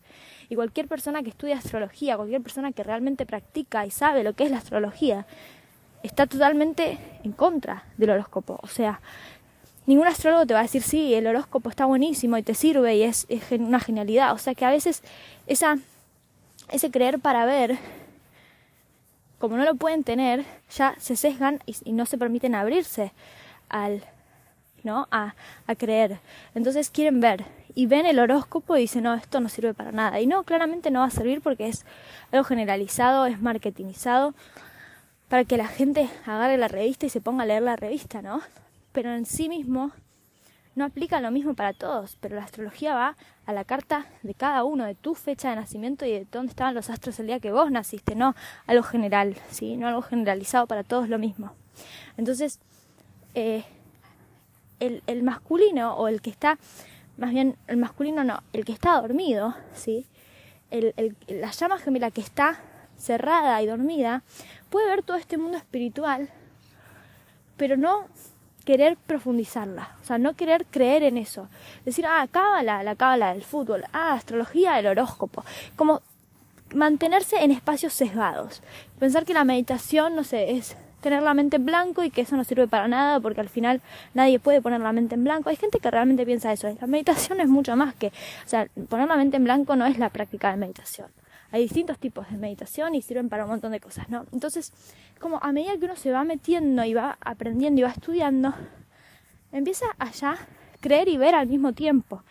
Y 0.49 0.55
cualquier 0.55 0.89
persona 0.89 1.23
que 1.23 1.31
estudia 1.31 1.59
astrología, 1.59 2.17
cualquier 2.17 2.43
persona 2.43 2.73
que 2.73 2.83
realmente 2.83 3.27
practica 3.27 3.85
y 3.85 3.91
sabe 3.91 4.25
lo 4.25 4.33
que 4.33 4.45
es 4.45 4.51
la 4.51 4.59
astrología, 4.59 5.27
está 6.03 6.27
totalmente 6.27 6.99
en 7.25 7.33
contra 7.33 7.85
del 7.97 8.11
horóscopo. 8.11 8.59
O 8.63 8.69
sea, 8.69 9.01
ningún 9.87 10.07
astrólogo 10.07 10.47
te 10.47 10.55
va 10.55 10.61
a 10.61 10.63
decir, 10.63 10.83
sí, 10.83 11.15
el 11.15 11.27
horóscopo 11.27 11.69
está 11.71 11.85
buenísimo 11.85 12.37
y 12.39 12.43
te 12.43 12.55
sirve 12.55 12.97
y 12.97 13.03
es, 13.03 13.27
es 13.29 13.51
una 13.53 13.81
genialidad. 13.81 14.33
O 14.33 14.39
sea 14.39 14.55
que 14.55 14.65
a 14.65 14.71
veces 14.71 15.03
esa, 15.47 15.79
ese 16.71 16.91
creer 16.91 17.19
para 17.19 17.45
ver 17.45 17.79
como 19.39 19.57
no 19.57 19.65
lo 19.65 19.75
pueden 19.75 20.05
tener, 20.05 20.45
ya 20.71 20.95
se 20.99 21.17
sesgan 21.17 21.61
y, 21.67 21.93
no 21.93 22.07
se 22.07 22.19
permiten 22.19 22.55
abrirse 22.55 23.13
al, 23.69 24.03
¿no? 24.83 25.09
A, 25.11 25.35
a, 25.67 25.75
creer. 25.75 26.19
Entonces 26.55 26.91
quieren 26.91 27.21
ver 27.21 27.45
y 27.75 27.87
ven 27.87 28.07
el 28.07 28.19
horóscopo 28.19 28.77
y 28.77 28.81
dicen, 28.81 29.05
no, 29.05 29.15
esto 29.15 29.41
no 29.41 29.49
sirve 29.49 29.75
para 29.75 29.93
nada. 29.93 30.21
Y 30.21 30.27
no, 30.27 30.43
claramente 30.43 30.91
no 30.91 31.01
va 31.01 31.07
a 31.07 31.11
servir 31.11 31.41
porque 31.41 31.69
es 31.69 31.85
algo 32.33 32.45
generalizado, 32.45 33.27
es 33.27 33.41
marketingizado 33.41 34.35
para 35.29 35.45
que 35.45 35.57
la 35.57 35.69
gente 35.69 36.09
agarre 36.27 36.57
la 36.57 36.69
revista 36.69 37.07
y 37.07 37.11
se 37.11 37.21
ponga 37.21 37.45
a 37.45 37.47
leer 37.47 37.63
la 37.63 37.77
revista, 37.77 38.23
¿no? 38.23 38.41
Pero 38.93 39.15
en 39.15 39.27
sí 39.27 39.49
mismo 39.49 39.93
no 40.79 40.85
aplica 40.85 41.21
lo 41.21 41.31
mismo 41.31 41.55
para 41.55 41.73
todos, 41.73 42.17
pero 42.21 42.37
la 42.37 42.45
astrología 42.45 42.95
va 42.95 43.17
a 43.45 43.53
la 43.53 43.65
carta 43.65 44.07
de 44.23 44.33
cada 44.33 44.65
uno, 44.65 44.85
de 44.85 44.95
tu 44.95 45.15
fecha 45.15 45.51
de 45.51 45.57
nacimiento 45.57 46.07
y 46.07 46.13
de 46.13 46.27
dónde 46.31 46.51
estaban 46.51 46.75
los 46.75 46.89
astros 46.89 47.19
el 47.19 47.27
día 47.27 47.41
que 47.41 47.53
vos 47.53 47.71
naciste, 47.71 48.15
no 48.15 48.35
algo 48.67 48.85
general, 48.85 49.37
¿sí? 49.51 49.77
no 49.77 49.89
algo 49.89 50.03
generalizado 50.03 50.67
para 50.67 50.85
todos 50.85 51.09
lo 51.09 51.19
mismo. 51.19 51.53
Entonces, 52.17 52.61
eh, 53.35 53.65
el, 54.81 55.23
masculino 55.23 55.95
o 55.97 56.09
el 56.09 56.23
que 56.23 56.31
está, 56.31 56.59
más 57.17 57.31
bien 57.31 57.57
el 57.67 57.77
masculino 57.77 58.23
no, 58.23 58.41
el 58.53 58.65
que 58.65 58.73
está 58.73 59.01
dormido, 59.01 59.55
¿sí? 59.75 60.07
La 61.27 61.51
llama 61.51 61.79
gemela 61.79 62.11
que 62.11 62.21
está 62.21 62.61
cerrada 62.97 63.61
y 63.63 63.67
dormida 63.67 64.23
puede 64.71 64.89
ver 64.89 65.03
todo 65.03 65.17
este 65.17 65.39
mundo 65.39 65.57
espiritual, 65.57 66.29
pero 67.57 67.77
no 67.77 68.07
querer 68.69 68.99
profundizarla, 68.99 69.97
o 70.03 70.05
sea, 70.05 70.19
no 70.19 70.37
querer 70.37 70.67
creer 70.67 71.03
en 71.03 71.17
eso. 71.17 71.49
Decir, 71.87 72.05
ah, 72.05 72.29
cábala, 72.31 72.83
la 72.83 72.97
cábala 72.97 73.33
del 73.33 73.43
fútbol, 73.43 73.85
ah, 73.95 74.13
astrología, 74.13 74.79
el 74.79 74.87
horóscopo. 74.89 75.43
Como 75.75 76.03
mantenerse 76.75 77.43
en 77.43 77.51
espacios 77.51 77.95
sesgados. 77.95 78.61
Pensar 78.99 79.25
que 79.25 79.33
la 79.33 79.45
meditación, 79.45 80.15
no 80.15 80.23
sé, 80.23 80.51
es 80.51 80.77
tener 81.01 81.23
la 81.23 81.33
mente 81.33 81.57
en 81.57 81.65
blanco 81.65 82.05
y 82.05 82.11
que 82.11 82.21
eso 82.21 82.37
no 82.37 82.45
sirve 82.45 82.69
para 82.69 82.89
nada 82.89 83.21
porque 83.21 83.41
al 83.41 83.49
final 83.49 83.81
nadie 84.13 84.39
puede 84.39 84.61
poner 84.61 84.83
la 84.83 84.93
mente 84.93 85.15
en 85.15 85.25
blanco. 85.25 85.49
Hay 85.49 85.57
gente 85.57 85.79
que 85.79 85.91
realmente 85.91 86.27
piensa 86.27 86.53
eso. 86.53 86.69
La 86.79 86.87
meditación 86.87 87.41
es 87.41 87.49
mucho 87.49 87.75
más 87.75 87.95
que, 87.95 88.09
o 88.09 88.49
sea, 88.49 88.69
poner 88.91 89.09
la 89.09 89.17
mente 89.17 89.39
en 89.39 89.45
blanco 89.45 89.77
no 89.77 89.87
es 89.87 89.99
la 89.99 90.11
práctica 90.11 90.51
de 90.51 90.59
meditación. 90.59 91.09
Hay 91.51 91.63
distintos 91.63 91.99
tipos 91.99 92.31
de 92.31 92.37
meditación 92.37 92.95
y 92.95 93.03
sirven 93.03 93.29
para 93.29 93.45
un 93.45 93.51
montón 93.51 93.73
de 93.73 93.81
cosas, 93.81 94.09
¿no? 94.11 94.27
Entonces, 94.33 94.73
como 95.19 95.39
a 95.43 95.53
medida 95.53 95.77
que 95.79 95.87
uno 95.87 95.97
se 95.97 96.13
va 96.13 96.25
metiendo 96.25 96.85
y 96.85 96.93
va 96.93 97.17
aprendiendo 97.21 97.81
y 97.81 97.85
va 97.85 97.91
estudiando, 97.91 98.55
empieza 99.53 99.87
a 99.99 100.11
ya 100.11 100.37
creer 100.81 101.09
y 101.09 101.17
ver 101.17 101.35
al 101.35 101.49
mismo 101.49 101.73
tiempo. 101.73 102.23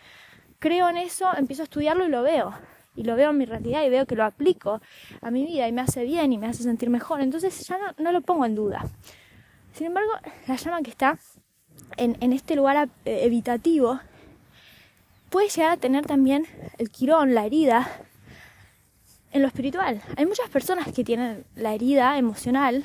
Creo 0.60 0.88
en 0.88 0.96
eso, 0.96 1.28
empiezo 1.36 1.62
a 1.62 1.64
estudiarlo 1.64 2.04
y 2.04 2.08
lo 2.08 2.22
veo. 2.22 2.54
Y 2.94 3.04
lo 3.04 3.14
veo 3.14 3.30
en 3.30 3.38
mi 3.38 3.44
realidad 3.44 3.84
y 3.84 3.90
veo 3.90 4.06
que 4.06 4.16
lo 4.16 4.24
aplico 4.24 4.80
a 5.20 5.30
mi 5.30 5.44
vida 5.44 5.68
y 5.68 5.72
me 5.72 5.82
hace 5.82 6.04
bien 6.04 6.32
y 6.32 6.38
me 6.38 6.46
hace 6.46 6.62
sentir 6.62 6.90
mejor. 6.90 7.20
Entonces 7.20 7.66
ya 7.66 7.78
no, 7.98 8.12
lo 8.12 8.20
pongo 8.22 8.44
en 8.44 8.54
duda. 8.54 8.84
Sin 9.72 9.86
embargo, 9.88 10.10
la 10.48 10.56
llama 10.56 10.82
que 10.82 10.90
está 10.90 11.18
en, 11.96 12.16
en 12.20 12.32
este 12.32 12.56
lugar 12.56 12.88
eh, 13.04 13.20
evitativo 13.22 14.00
puede 15.30 15.48
llegar 15.48 15.72
a 15.72 15.76
tener 15.76 16.06
también 16.06 16.46
el 16.78 16.90
quirón, 16.90 17.34
la 17.34 17.46
herida, 17.46 17.88
en 19.32 19.42
lo 19.42 19.48
espiritual. 19.48 20.00
Hay 20.16 20.26
muchas 20.26 20.48
personas 20.48 20.92
que 20.92 21.04
tienen 21.04 21.44
la 21.56 21.74
herida 21.74 22.18
emocional, 22.18 22.84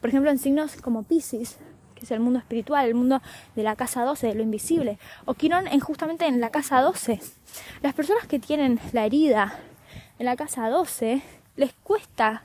por 0.00 0.10
ejemplo 0.10 0.30
en 0.30 0.38
signos 0.38 0.76
como 0.76 1.02
Pisces, 1.02 1.58
que 1.94 2.04
es 2.04 2.10
el 2.10 2.20
mundo 2.20 2.38
espiritual, 2.38 2.86
el 2.86 2.94
mundo 2.94 3.20
de 3.54 3.62
la 3.62 3.76
casa 3.76 4.04
12, 4.04 4.28
de 4.28 4.34
lo 4.34 4.42
invisible, 4.42 4.98
o 5.24 5.34
Quirón 5.34 5.66
en 5.66 5.80
justamente 5.80 6.26
en 6.26 6.40
la 6.40 6.50
casa 6.50 6.80
12. 6.80 7.20
Las 7.82 7.94
personas 7.94 8.26
que 8.26 8.38
tienen 8.38 8.80
la 8.92 9.04
herida 9.04 9.58
en 10.18 10.26
la 10.26 10.36
casa 10.36 10.68
12 10.68 11.22
les 11.56 11.72
cuesta 11.82 12.44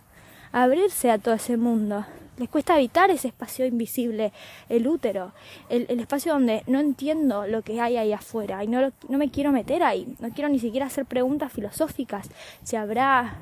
abrirse 0.52 1.12
a 1.12 1.18
todo 1.18 1.36
ese 1.36 1.58
mundo. 1.58 2.06
Les 2.38 2.50
cuesta 2.50 2.76
habitar 2.76 3.12
ese 3.12 3.30
espacio 3.30 3.66
invisible, 3.66 4.34
el 4.68 4.88
útero, 4.88 5.32
el, 5.70 6.00
espacio 6.00 6.34
donde 6.34 6.64
no 6.68 6.80
entiendo 6.80 7.48
lo 7.48 7.62
que 7.62 7.80
hay 7.80 7.96
ahí 7.96 8.12
afuera 8.12 8.64
y 8.64 8.68
no, 8.68 8.92
no 9.08 9.18
me 9.18 9.32
quiero 9.32 9.52
meter 9.52 9.84
ahí. 9.84 10.16
No 10.20 10.30
quiero 10.30 10.50
ni 10.50 10.60
siquiera 10.60 10.88
hacer 10.88 11.06
preguntas 11.06 11.54
filosóficas, 11.54 12.30
si 12.64 12.76
habrá 12.76 13.38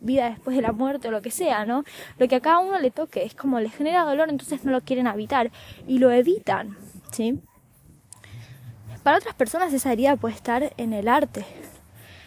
vida 0.00 0.30
después 0.30 0.56
de 0.56 0.62
la 0.62 0.72
muerte 0.72 1.08
o 1.08 1.10
lo 1.10 1.22
que 1.22 1.30
sea, 1.30 1.66
¿no? 1.66 1.84
Lo 2.18 2.28
que 2.28 2.36
a 2.36 2.40
cada 2.40 2.60
uno 2.60 2.78
le 2.78 2.90
toque 2.90 3.24
es 3.24 3.34
como 3.34 3.60
les 3.60 3.74
genera 3.74 4.04
dolor, 4.04 4.28
entonces 4.30 4.64
no 4.64 4.72
lo 4.72 4.80
quieren 4.80 5.06
habitar 5.06 5.50
y 5.86 5.98
lo 5.98 6.10
evitan, 6.10 6.76
¿sí? 7.12 7.40
Para 9.02 9.18
otras 9.18 9.34
personas 9.34 9.72
esa 9.72 9.92
herida 9.92 10.16
puede 10.16 10.34
estar 10.34 10.72
en 10.76 10.92
el 10.92 11.08
arte. 11.08 11.44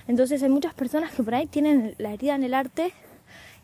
Entonces 0.08 0.42
hay 0.44 0.50
muchas 0.50 0.74
personas 0.74 1.12
que 1.12 1.24
por 1.24 1.36
ahí 1.36 1.48
tienen 1.48 1.96
la 1.98 2.14
herida 2.14 2.36
en 2.36 2.44
el 2.44 2.54
arte 2.54 2.94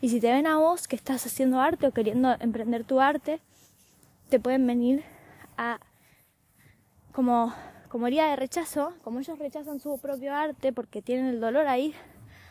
y 0.00 0.08
si 0.10 0.20
te 0.20 0.30
ven 0.32 0.46
a 0.46 0.58
vos 0.58 0.86
que 0.86 0.96
estás 0.96 1.26
haciendo 1.26 1.60
arte 1.60 1.86
o 1.86 1.92
queriendo 1.92 2.36
emprender 2.40 2.84
tu 2.84 3.00
arte, 3.00 3.40
te 4.28 4.38
pueden 4.38 4.66
venir 4.66 5.02
a 5.56 5.80
como, 7.12 7.52
como 7.88 8.06
herida 8.06 8.30
de 8.30 8.36
rechazo, 8.36 8.92
como 9.02 9.18
ellos 9.18 9.38
rechazan 9.38 9.80
su 9.80 9.98
propio 9.98 10.34
arte 10.34 10.72
porque 10.72 11.02
tienen 11.02 11.26
el 11.26 11.40
dolor 11.40 11.66
ahí, 11.66 11.94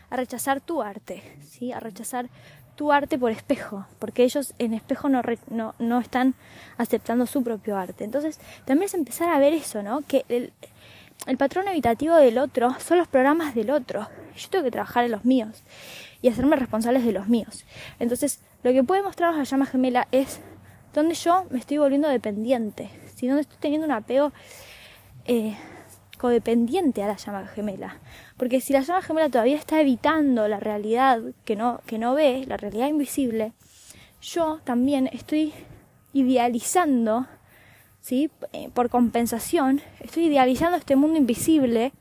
a 0.10 0.18
rechazar 0.18 0.62
tu 0.62 0.82
arte, 0.82 1.24
¿sí? 1.42 1.72
a 1.72 1.80
rechazar 1.80 2.30
tu 2.76 2.92
arte 2.92 3.18
por 3.18 3.32
espejo, 3.32 3.86
porque 3.98 4.24
ellos 4.24 4.54
en 4.60 4.74
espejo 4.74 5.10
no, 5.10 5.22
no, 5.50 5.74
no 5.80 6.00
están 6.00 6.36
aceptando 6.78 7.26
su 7.26 7.44
propio 7.44 7.76
arte. 7.76 8.04
Entonces, 8.04 8.40
también 8.66 8.86
es 8.86 8.94
empezar 8.94 9.30
a 9.30 9.40
ver 9.40 9.54
eso, 9.54 9.82
¿no? 9.82 10.02
Que 10.02 10.26
el, 10.30 10.54
el 11.26 11.38
patrón 11.38 11.68
evitativo 11.68 12.16
del 12.16 12.38
otro 12.38 12.76
son 12.80 13.00
los 13.00 13.08
programas 13.08 13.56
del 13.56 13.72
otro. 13.72 14.08
Yo 14.38 14.50
tengo 14.50 14.66
que 14.66 14.72
trabajar 14.72 15.06
en 15.06 15.12
los 15.12 15.26
míos 15.26 15.64
y 16.22 16.30
hacerme 16.30 16.56
responsables 16.56 17.06
de 17.06 17.12
los 17.12 17.28
míos. 17.28 17.66
Entonces, 18.00 18.40
lo 18.64 18.72
que 18.72 18.84
puede 18.84 19.04
mostrarnos 19.04 19.38
la 19.38 19.44
llama 19.44 19.66
gemela 19.66 20.08
es 20.12 20.40
donde 20.94 21.16
yo 21.16 21.46
me 21.50 21.60
estoy 21.60 21.78
volviendo 21.78 22.08
dependiente, 22.08 22.90
si 23.16 23.28
donde 23.28 23.42
estoy 23.42 23.58
teniendo 23.60 23.86
un 23.86 23.94
apego 23.94 24.32
eh, 25.26 25.56
codependiente 26.18 27.04
a 27.04 27.08
la 27.08 27.18
llama 27.18 27.48
gemela. 27.48 28.00
Porque 28.38 28.62
si 28.62 28.74
la 28.74 28.82
llama 28.82 29.02
gemela 29.02 29.30
todavía 29.30 29.56
está 29.56 29.80
evitando 29.80 30.48
la 30.48 30.60
realidad 30.60 31.22
que 31.46 31.56
no, 31.56 31.82
que 31.86 31.98
no 31.98 32.14
ve, 32.14 32.46
la 32.48 32.58
realidad 32.58 32.88
invisible, 32.88 33.54
yo 34.22 34.60
también 34.64 35.08
estoy 35.14 35.54
idealizando, 36.14 37.28
¿sí? 38.02 38.32
Eh, 38.54 38.70
por 38.74 38.90
compensación, 38.90 39.82
estoy 40.00 40.26
idealizando 40.26 40.78
este 40.78 40.96
mundo 40.96 41.18
invisible, 41.18 41.94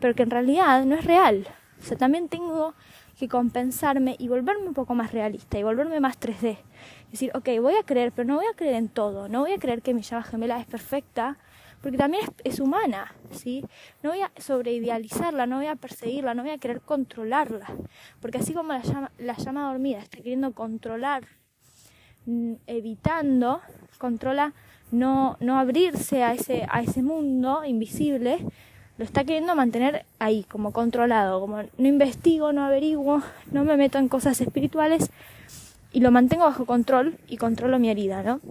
pero 0.00 0.14
que 0.14 0.22
en 0.22 0.30
realidad 0.30 0.84
no 0.84 0.96
es 0.96 1.04
real. 1.04 1.46
O 1.80 1.82
sea, 1.82 1.96
también 1.96 2.28
tengo 2.28 2.74
que 3.18 3.28
compensarme 3.28 4.16
y 4.18 4.28
volverme 4.28 4.66
un 4.66 4.74
poco 4.74 4.94
más 4.94 5.12
realista 5.12 5.58
y 5.58 5.62
volverme 5.62 6.00
más 6.00 6.18
3D. 6.18 6.58
Es 7.04 7.10
decir, 7.12 7.30
ok, 7.34 7.48
voy 7.60 7.74
a 7.74 7.82
creer, 7.82 8.12
pero 8.12 8.26
no 8.26 8.36
voy 8.36 8.46
a 8.46 8.56
creer 8.56 8.74
en 8.74 8.88
todo, 8.88 9.28
no 9.28 9.40
voy 9.40 9.52
a 9.52 9.58
creer 9.58 9.82
que 9.82 9.92
mi 9.92 10.02
llama 10.02 10.22
gemela 10.22 10.58
es 10.58 10.66
perfecta, 10.66 11.36
porque 11.82 11.98
también 11.98 12.24
es, 12.44 12.60
humana, 12.60 13.14
¿sí? 13.30 13.64
No 14.02 14.10
voy 14.10 14.20
a 14.20 14.30
sobreidealizarla, 14.36 15.46
no 15.46 15.56
voy 15.56 15.66
a 15.66 15.76
perseguirla, 15.76 16.34
no 16.34 16.42
voy 16.42 16.52
a 16.52 16.58
querer 16.58 16.80
controlarla, 16.80 17.66
porque 18.20 18.38
así 18.38 18.52
como 18.52 18.72
la 18.72 18.82
llama, 18.82 19.12
la 19.18 19.36
llama 19.36 19.70
dormida 19.70 19.98
está 19.98 20.18
queriendo 20.18 20.52
controlar, 20.52 21.24
mm, 22.26 22.54
evitando, 22.66 23.60
controla 23.98 24.54
no, 24.90 25.36
no 25.40 25.58
abrirse 25.58 26.22
a 26.22 26.34
ese, 26.34 26.66
a 26.70 26.82
ese 26.82 27.02
mundo 27.02 27.64
invisible, 27.64 28.46
lo 29.00 29.06
está 29.06 29.24
queriendo 29.24 29.56
mantener 29.56 30.04
ahí, 30.18 30.44
como 30.44 30.74
controlado, 30.74 31.40
como 31.40 31.62
no 31.62 31.88
investigo, 31.88 32.52
no 32.52 32.66
averiguo, 32.66 33.22
no 33.50 33.64
me 33.64 33.78
meto 33.78 33.96
en 33.96 34.10
cosas 34.10 34.38
espirituales 34.42 35.08
y 35.90 36.00
lo 36.00 36.10
mantengo 36.10 36.44
bajo 36.44 36.66
control 36.66 37.16
y 37.26 37.38
controlo 37.38 37.78
mi 37.78 37.88
herida, 37.88 38.22
¿no? 38.22 38.42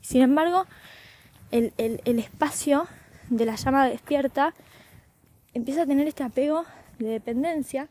Sin 0.00 0.22
embargo, 0.22 0.64
el, 1.50 1.74
el, 1.76 2.18
espacio 2.18 2.86
de 3.28 3.44
la 3.44 3.56
llama 3.56 3.86
despierta 3.86 4.54
empieza 5.52 5.82
a 5.82 5.86
tener 5.86 6.08
este 6.08 6.22
apego 6.22 6.64
de 6.98 7.08
dependencia, 7.08 7.90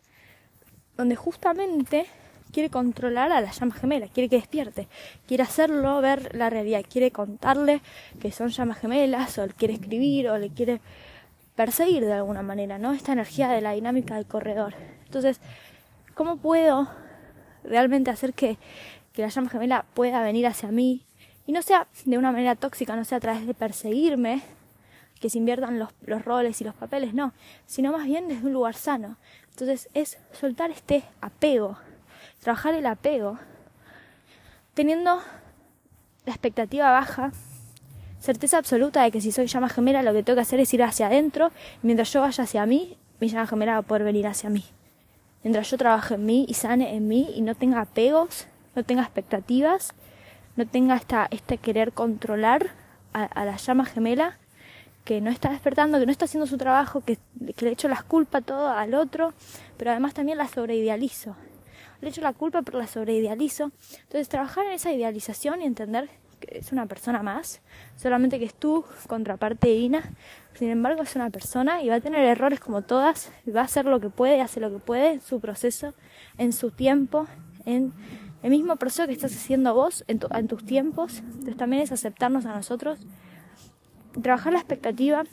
donde 0.97 1.15
justamente 1.15 2.07
quiere 2.55 2.69
controlar 2.69 3.33
a 3.33 3.41
la 3.41 3.51
llama 3.51 3.75
gemela, 3.75 4.07
quiere 4.07 4.29
que 4.29 4.37
despierte, 4.37 4.87
quiere 5.27 5.43
hacerlo 5.43 5.99
ver 5.99 6.33
la 6.33 6.49
realidad, 6.49 6.85
quiere 6.89 7.11
contarle 7.11 7.81
que 8.21 8.31
son 8.31 8.47
llamas 8.47 8.77
gemelas, 8.77 9.37
o 9.39 9.45
le 9.45 9.51
quiere 9.51 9.73
escribir, 9.73 10.29
o 10.29 10.37
le 10.37 10.49
quiere 10.51 10.79
perseguir 11.57 12.05
de 12.05 12.13
alguna 12.13 12.43
manera, 12.43 12.77
¿no? 12.77 12.93
Esta 12.93 13.11
energía 13.11 13.49
de 13.49 13.59
la 13.59 13.73
dinámica 13.73 14.15
del 14.15 14.25
corredor. 14.25 14.73
Entonces, 15.03 15.41
¿cómo 16.13 16.37
puedo 16.37 16.87
realmente 17.65 18.09
hacer 18.09 18.33
que, 18.33 18.57
que 19.11 19.23
la 19.23 19.27
llama 19.27 19.49
gemela 19.49 19.85
pueda 19.93 20.23
venir 20.23 20.47
hacia 20.47 20.71
mí? 20.71 21.03
Y 21.45 21.51
no 21.51 21.61
sea 21.61 21.89
de 22.05 22.17
una 22.17 22.31
manera 22.31 22.55
tóxica, 22.55 22.95
no 22.95 23.03
sea 23.03 23.17
a 23.17 23.21
través 23.21 23.45
de 23.45 23.53
perseguirme, 23.53 24.43
que 25.19 25.29
se 25.29 25.39
inviertan 25.39 25.77
los, 25.77 25.89
los 26.05 26.23
roles 26.23 26.61
y 26.61 26.63
los 26.63 26.75
papeles, 26.75 27.13
no, 27.13 27.33
sino 27.65 27.91
más 27.91 28.05
bien 28.05 28.29
desde 28.29 28.47
un 28.47 28.53
lugar 28.53 28.75
sano. 28.75 29.17
Entonces 29.49 29.89
es 29.93 30.17
soltar 30.31 30.71
este 30.71 31.03
apego 31.19 31.77
trabajar 32.45 32.75
el 32.75 32.85
apego, 32.85 33.39
teniendo 34.75 35.19
la 36.27 36.31
expectativa 36.31 36.91
baja, 36.91 37.31
certeza 38.19 38.59
absoluta 38.59 39.01
de 39.01 39.09
que 39.09 39.19
si 39.19 39.31
soy 39.31 39.47
llama 39.47 39.67
gemela 39.67 40.03
lo 40.03 40.13
que 40.13 40.21
tengo 40.21 40.35
que 40.35 40.43
hacer 40.43 40.59
es 40.59 40.71
ir 40.71 40.83
hacia 40.83 41.07
adentro, 41.07 41.49
mientras 41.81 42.13
yo 42.13 42.21
vaya 42.21 42.43
hacia 42.43 42.67
mí, 42.67 42.99
mi 43.19 43.29
llama 43.29 43.47
gemela 43.47 43.71
va 43.71 43.77
a 43.79 43.81
poder 43.81 44.03
venir 44.03 44.27
hacia 44.27 44.51
mí. 44.51 44.63
Mientras 45.43 45.71
yo 45.71 45.77
trabaje 45.79 46.13
en 46.13 46.25
mí 46.27 46.45
y 46.47 46.53
sane 46.53 46.95
en 46.95 47.07
mí 47.07 47.33
y 47.35 47.41
no 47.41 47.55
tenga 47.55 47.81
apegos, 47.81 48.45
no 48.75 48.83
tenga 48.83 49.01
expectativas, 49.01 49.95
no 50.55 50.67
tenga 50.67 50.97
esta, 50.97 51.27
este 51.31 51.57
querer 51.57 51.93
controlar 51.93 52.67
a, 53.13 53.23
a 53.23 53.45
la 53.45 53.57
llama 53.57 53.85
gemela, 53.85 54.37
que 55.03 55.19
no 55.19 55.31
está 55.31 55.49
despertando, 55.49 55.99
que 55.99 56.05
no 56.05 56.11
está 56.11 56.25
haciendo 56.25 56.45
su 56.45 56.59
trabajo, 56.59 57.01
que, 57.01 57.17
que 57.55 57.65
le 57.65 57.71
echo 57.71 57.87
las 57.87 58.03
culpas 58.03 58.45
todo 58.45 58.69
al 58.69 58.93
otro, 58.93 59.33
pero 59.77 59.89
además 59.89 60.13
también 60.13 60.37
la 60.37 60.47
sobreidealizo 60.47 61.35
le 62.05 62.21
la 62.21 62.33
culpa, 62.33 62.61
pero 62.61 62.79
la 62.79 62.87
sobreidealizo. 62.87 63.71
Entonces, 64.03 64.29
trabajar 64.29 64.65
en 64.65 64.73
esa 64.73 64.91
idealización 64.91 65.61
y 65.61 65.65
entender 65.65 66.09
que 66.39 66.59
es 66.59 66.71
una 66.71 66.85
persona 66.85 67.23
más, 67.23 67.61
solamente 67.95 68.39
que 68.39 68.45
es 68.45 68.53
tu 68.53 68.85
contraparte 69.07 69.67
divina. 69.67 70.03
Sin 70.53 70.69
embargo, 70.69 71.03
es 71.03 71.15
una 71.15 71.29
persona 71.29 71.81
y 71.81 71.89
va 71.89 71.95
a 71.95 72.01
tener 72.01 72.23
errores 72.25 72.59
como 72.59 72.81
todas, 72.81 73.31
va 73.53 73.61
a 73.61 73.65
hacer 73.65 73.85
lo 73.85 73.99
que 73.99 74.09
puede, 74.09 74.41
hace 74.41 74.59
lo 74.59 74.71
que 74.71 74.79
puede 74.79 75.13
en 75.13 75.21
su 75.21 75.39
proceso, 75.39 75.93
en 76.37 76.53
su 76.53 76.71
tiempo, 76.71 77.27
en 77.65 77.93
el 78.43 78.51
mismo 78.51 78.75
proceso 78.75 79.07
que 79.07 79.13
estás 79.13 79.35
haciendo 79.35 79.73
vos 79.73 80.03
en, 80.07 80.19
en 80.31 80.47
tus 80.47 80.65
tiempos. 80.65 81.19
Entonces 81.19 81.57
también 81.57 81.81
es 81.81 81.91
aceptarnos 81.91 82.45
a 82.45 82.55
nosotros, 82.55 82.99
trabajar 84.21 84.53
la 84.53 84.59
expectativa 84.59 85.23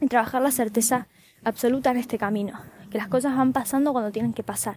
y 0.00 0.06
trabajar 0.06 0.42
la 0.42 0.50
certeza 0.50 1.08
absoluta 1.44 1.90
en 1.90 1.98
este 1.98 2.18
camino 2.18 2.58
que 2.88 2.98
las 2.98 3.08
cosas 3.08 3.36
van 3.36 3.52
pasando 3.52 3.92
cuando 3.92 4.12
tienen 4.12 4.32
que 4.32 4.42
pasar. 4.42 4.76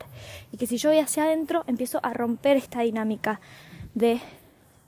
Y 0.51 0.57
que 0.57 0.67
si 0.67 0.77
yo 0.77 0.89
voy 0.89 0.99
hacia 0.99 1.23
adentro, 1.23 1.63
empiezo 1.67 1.99
a 2.03 2.13
romper 2.13 2.57
esta 2.57 2.81
dinámica 2.81 3.39
de 3.93 4.19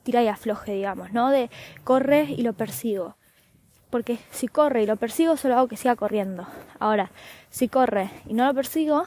tira 0.04 0.24
y 0.24 0.28
afloje, 0.28 0.74
digamos, 0.74 1.12
¿no? 1.14 1.30
De 1.30 1.50
corre 1.84 2.24
y 2.24 2.42
lo 2.42 2.54
persigo. 2.54 3.16
Porque 3.90 4.18
si 4.32 4.48
corre 4.48 4.84
y 4.84 4.86
lo 4.86 4.98
persigo, 4.98 5.38
solo 5.38 5.58
hago 5.58 5.68
que 5.68 5.78
siga 5.78 5.96
corriendo. 5.96 6.48
Ahora, 6.80 7.12
si 7.50 7.68
corre 7.68 8.10
y 8.28 8.34
no 8.34 8.46
lo 8.46 8.54
persigo 8.54 9.06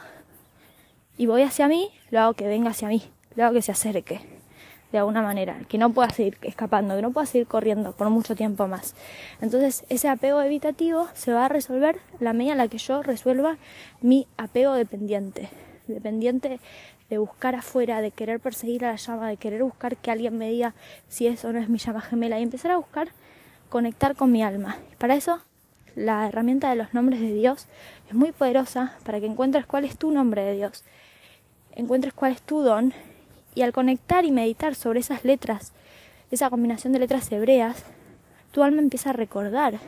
y 1.19 1.27
voy 1.27 1.43
hacia 1.43 1.69
mí, 1.69 1.91
lo 2.11 2.21
hago 2.21 2.35
que 2.35 2.47
venga 2.47 2.71
hacia 2.71 2.89
mí, 2.89 3.03
lo 3.35 3.45
hago 3.45 3.55
que 3.55 3.63
se 3.63 3.73
acerque 3.73 4.36
de 4.93 4.99
alguna 4.99 5.23
manera, 5.23 5.59
que 5.69 5.79
no 5.79 5.93
pueda 5.93 6.11
seguir 6.11 6.39
escapando, 6.43 6.95
que 6.97 7.03
no 7.03 7.11
pueda 7.11 7.27
seguir 7.27 7.47
corriendo 7.47 7.93
por 7.93 8.09
mucho 8.11 8.35
tiempo 8.35 8.69
más. 8.69 8.95
Entonces, 9.41 9.85
ese 9.89 10.09
apego 10.09 10.41
evitativo 10.43 11.09
se 11.15 11.33
va 11.33 11.47
a 11.47 11.49
resolver 11.49 11.99
la 12.21 12.33
medida 12.33 12.53
en 12.53 12.59
la 12.59 12.69
que 12.69 12.79
yo 12.79 13.03
resuelva 13.03 13.59
mi 14.01 14.27
apego 14.37 14.75
dependiente, 14.75 15.49
dependiente 15.89 16.61
de 17.11 17.19
buscar 17.19 17.55
afuera, 17.55 18.01
de 18.01 18.11
querer 18.11 18.41
perseguir 18.41 18.85
a 18.85 18.93
la 18.93 18.97
llama, 18.97 19.29
de 19.29 19.37
querer 19.37 19.63
buscar 19.63 19.97
que 19.97 20.11
alguien 20.11 20.37
me 20.39 20.49
diga 20.49 20.75
si 21.09 21.27
eso 21.27 21.53
no 21.53 21.59
es 21.59 21.69
mi 21.69 21.79
llama 21.79 22.01
gemela 22.01 22.39
y 22.39 22.43
empezar 22.43 22.71
a 22.71 22.77
buscar 22.77 23.09
conectar 23.69 24.17
con 24.17 24.33
mi 24.33 24.43
alma. 24.43 24.77
Para 24.99 25.15
eso, 25.15 25.41
la 25.95 26.29
herramienta 26.29 26.71
de 26.71 26.77
los 26.77 26.95
nombres 26.95 27.21
de 27.21 27.33
Dios 27.33 27.69
es 28.09 28.15
muy 28.15 28.33
poderosa 28.33 28.97
para 29.05 29.21
que 29.21 29.27
encuentres 29.27 29.67
cuál 29.67 29.85
es 29.85 29.97
tu 29.97 30.11
nombre 30.11 30.43
de 30.43 30.55
Dios, 30.55 30.85
encuentres 31.75 32.13
cuál 32.13 32.33
es 32.33 32.43
tu 32.43 32.61
don 32.61 32.93
y 33.57 33.63
al 33.63 33.73
conectar 33.73 34.25
y 34.25 34.31
meditar 34.31 34.77
sobre 34.77 35.01
esas 35.01 35.25
letras, 35.25 35.73
esa 36.31 36.51
combinación 36.51 36.93
de 36.93 37.01
letras 37.01 37.33
hebreas, 37.33 37.85
tu 38.53 38.63
alma 38.63 38.83
empieza 38.83 39.11
a 39.11 39.13
recordar 39.15 39.81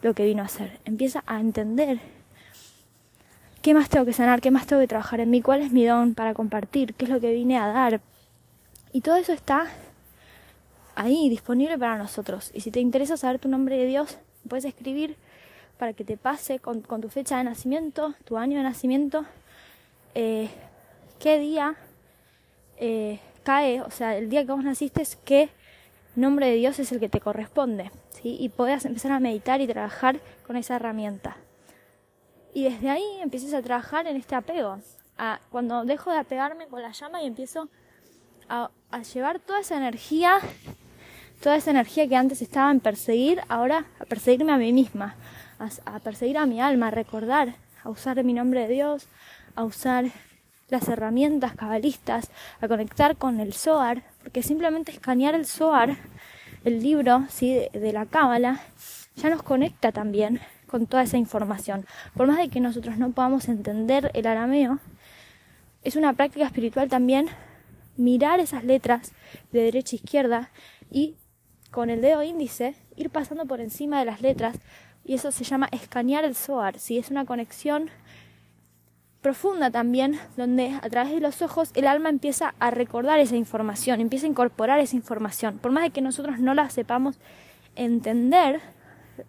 lo 0.00 0.14
que 0.14 0.24
vino 0.24 0.42
a 0.42 0.46
hacer, 0.46 0.78
empieza 0.84 1.24
a 1.26 1.40
entender 1.40 1.98
qué 3.62 3.74
más 3.74 3.90
tengo 3.90 4.06
que 4.06 4.12
sanar, 4.12 4.40
qué 4.40 4.52
más 4.52 4.66
tengo 4.66 4.80
que 4.80 4.86
trabajar 4.86 5.18
en 5.18 5.28
mí, 5.28 5.42
cuál 5.42 5.60
es 5.60 5.72
mi 5.72 5.84
don 5.84 6.14
para 6.14 6.34
compartir, 6.34 6.94
qué 6.94 7.04
es 7.04 7.10
lo 7.10 7.20
que 7.20 7.32
vine 7.32 7.58
a 7.58 7.66
dar. 7.66 8.00
Y 8.92 9.00
todo 9.00 9.16
eso 9.16 9.32
está 9.32 9.66
ahí, 10.94 11.28
disponible 11.28 11.76
para 11.76 11.98
nosotros. 11.98 12.52
Y 12.54 12.60
si 12.60 12.70
te 12.70 12.78
interesa 12.78 13.16
saber 13.16 13.40
tu 13.40 13.48
nombre 13.48 13.76
de 13.76 13.86
Dios, 13.86 14.18
puedes 14.48 14.64
escribir 14.64 15.16
para 15.78 15.94
que 15.94 16.04
te 16.04 16.16
pase 16.16 16.60
con, 16.60 16.82
tu 16.82 17.08
fecha 17.08 17.38
de 17.38 17.44
nacimiento, 17.44 18.14
tu 18.24 18.38
año 18.38 18.58
de 18.58 18.62
nacimiento, 18.62 19.24
eh, 20.14 20.48
qué 21.18 21.40
día 21.40 21.76
eh, 22.80 23.20
cae, 23.42 23.82
o 23.82 23.90
sea, 23.90 24.16
el 24.16 24.30
día 24.30 24.44
que 24.44 24.52
vos 24.52 24.64
naciste, 24.64 25.02
qué 25.24 25.50
nombre 26.16 26.46
de 26.46 26.54
Dios 26.54 26.78
es 26.78 26.90
el 26.92 26.98
que 26.98 27.10
te 27.10 27.20
corresponde, 27.20 27.90
¿sí? 28.08 28.36
Y 28.40 28.48
puedas 28.48 28.86
empezar 28.86 29.12
a 29.12 29.20
meditar 29.20 29.60
y 29.60 29.66
trabajar 29.66 30.18
con 30.46 30.56
esa 30.56 30.76
herramienta. 30.76 31.36
Y 32.54 32.64
desde 32.64 32.88
ahí 32.90 33.04
empieces 33.20 33.54
a 33.54 33.62
trabajar 33.62 34.06
en 34.06 34.16
este 34.16 34.34
apego. 34.34 34.78
A, 35.18 35.40
cuando 35.50 35.84
dejo 35.84 36.10
de 36.10 36.18
apegarme 36.18 36.66
con 36.66 36.80
la 36.82 36.92
llama 36.92 37.22
y 37.22 37.26
empiezo 37.26 37.68
a, 38.48 38.70
llevar 39.12 39.38
toda 39.40 39.60
esa 39.60 39.76
energía, 39.76 40.38
toda 41.42 41.56
esa 41.56 41.70
energía 41.70 42.08
que 42.08 42.16
antes 42.16 42.40
estaba 42.40 42.70
en 42.70 42.80
perseguir, 42.80 43.42
ahora 43.48 43.84
a 44.00 44.06
perseguirme 44.06 44.52
a 44.52 44.56
mí 44.56 44.72
misma, 44.72 45.14
a, 45.58 45.68
a 45.96 46.00
perseguir 46.00 46.38
a 46.38 46.46
mi 46.46 46.60
alma, 46.60 46.88
a 46.88 46.90
recordar, 46.90 47.54
a 47.84 47.90
usar 47.90 48.24
mi 48.24 48.32
nombre 48.32 48.62
de 48.62 48.68
Dios, 48.72 49.06
a 49.54 49.64
usar 49.64 50.06
las 50.70 50.88
herramientas 50.88 51.54
cabalistas, 51.54 52.30
a 52.60 52.68
conectar 52.68 53.16
con 53.16 53.40
el 53.40 53.52
Zohar, 53.52 54.02
porque 54.22 54.42
simplemente 54.42 54.92
escanear 54.92 55.34
el 55.34 55.46
Zohar, 55.46 55.96
el 56.64 56.82
libro 56.82 57.26
¿sí? 57.28 57.66
de, 57.72 57.92
la 57.92 58.06
Cábala, 58.06 58.60
ya 59.16 59.30
nos 59.30 59.42
conecta 59.42 59.92
también 59.92 60.40
con 60.66 60.86
toda 60.86 61.02
esa 61.02 61.16
información. 61.16 61.86
Por 62.14 62.26
más 62.26 62.38
de 62.38 62.48
que 62.48 62.60
nosotros 62.60 62.96
no 62.96 63.10
podamos 63.10 63.48
entender 63.48 64.10
el 64.14 64.26
arameo, 64.26 64.78
es 65.82 65.96
una 65.96 66.12
práctica 66.12 66.46
espiritual 66.46 66.88
también 66.88 67.28
mirar 67.96 68.40
esas 68.40 68.64
letras 68.64 69.12
de 69.52 69.62
derecha 69.62 69.96
a 69.96 70.00
izquierda 70.00 70.50
y 70.90 71.16
con 71.70 71.90
el 71.90 72.00
dedo 72.00 72.22
índice 72.22 72.74
ir 72.96 73.10
pasando 73.10 73.46
por 73.46 73.60
encima 73.60 73.98
de 73.98 74.04
las 74.04 74.20
letras 74.20 74.56
y 75.04 75.14
eso 75.14 75.32
se 75.32 75.44
llama 75.44 75.68
escanear 75.72 76.24
el 76.24 76.34
Zohar, 76.34 76.78
¿sí? 76.78 76.98
es 76.98 77.10
una 77.10 77.24
conexión 77.24 77.90
profunda 79.20 79.70
también, 79.70 80.18
donde 80.36 80.78
a 80.82 80.88
través 80.88 81.12
de 81.12 81.20
los 81.20 81.42
ojos 81.42 81.70
el 81.74 81.86
alma 81.86 82.08
empieza 82.08 82.54
a 82.58 82.70
recordar 82.70 83.18
esa 83.18 83.36
información, 83.36 84.00
empieza 84.00 84.26
a 84.26 84.30
incorporar 84.30 84.80
esa 84.80 84.96
información. 84.96 85.58
Por 85.58 85.72
más 85.72 85.84
de 85.84 85.90
que 85.90 86.00
nosotros 86.00 86.38
no 86.38 86.54
la 86.54 86.70
sepamos 86.70 87.18
entender, 87.76 88.60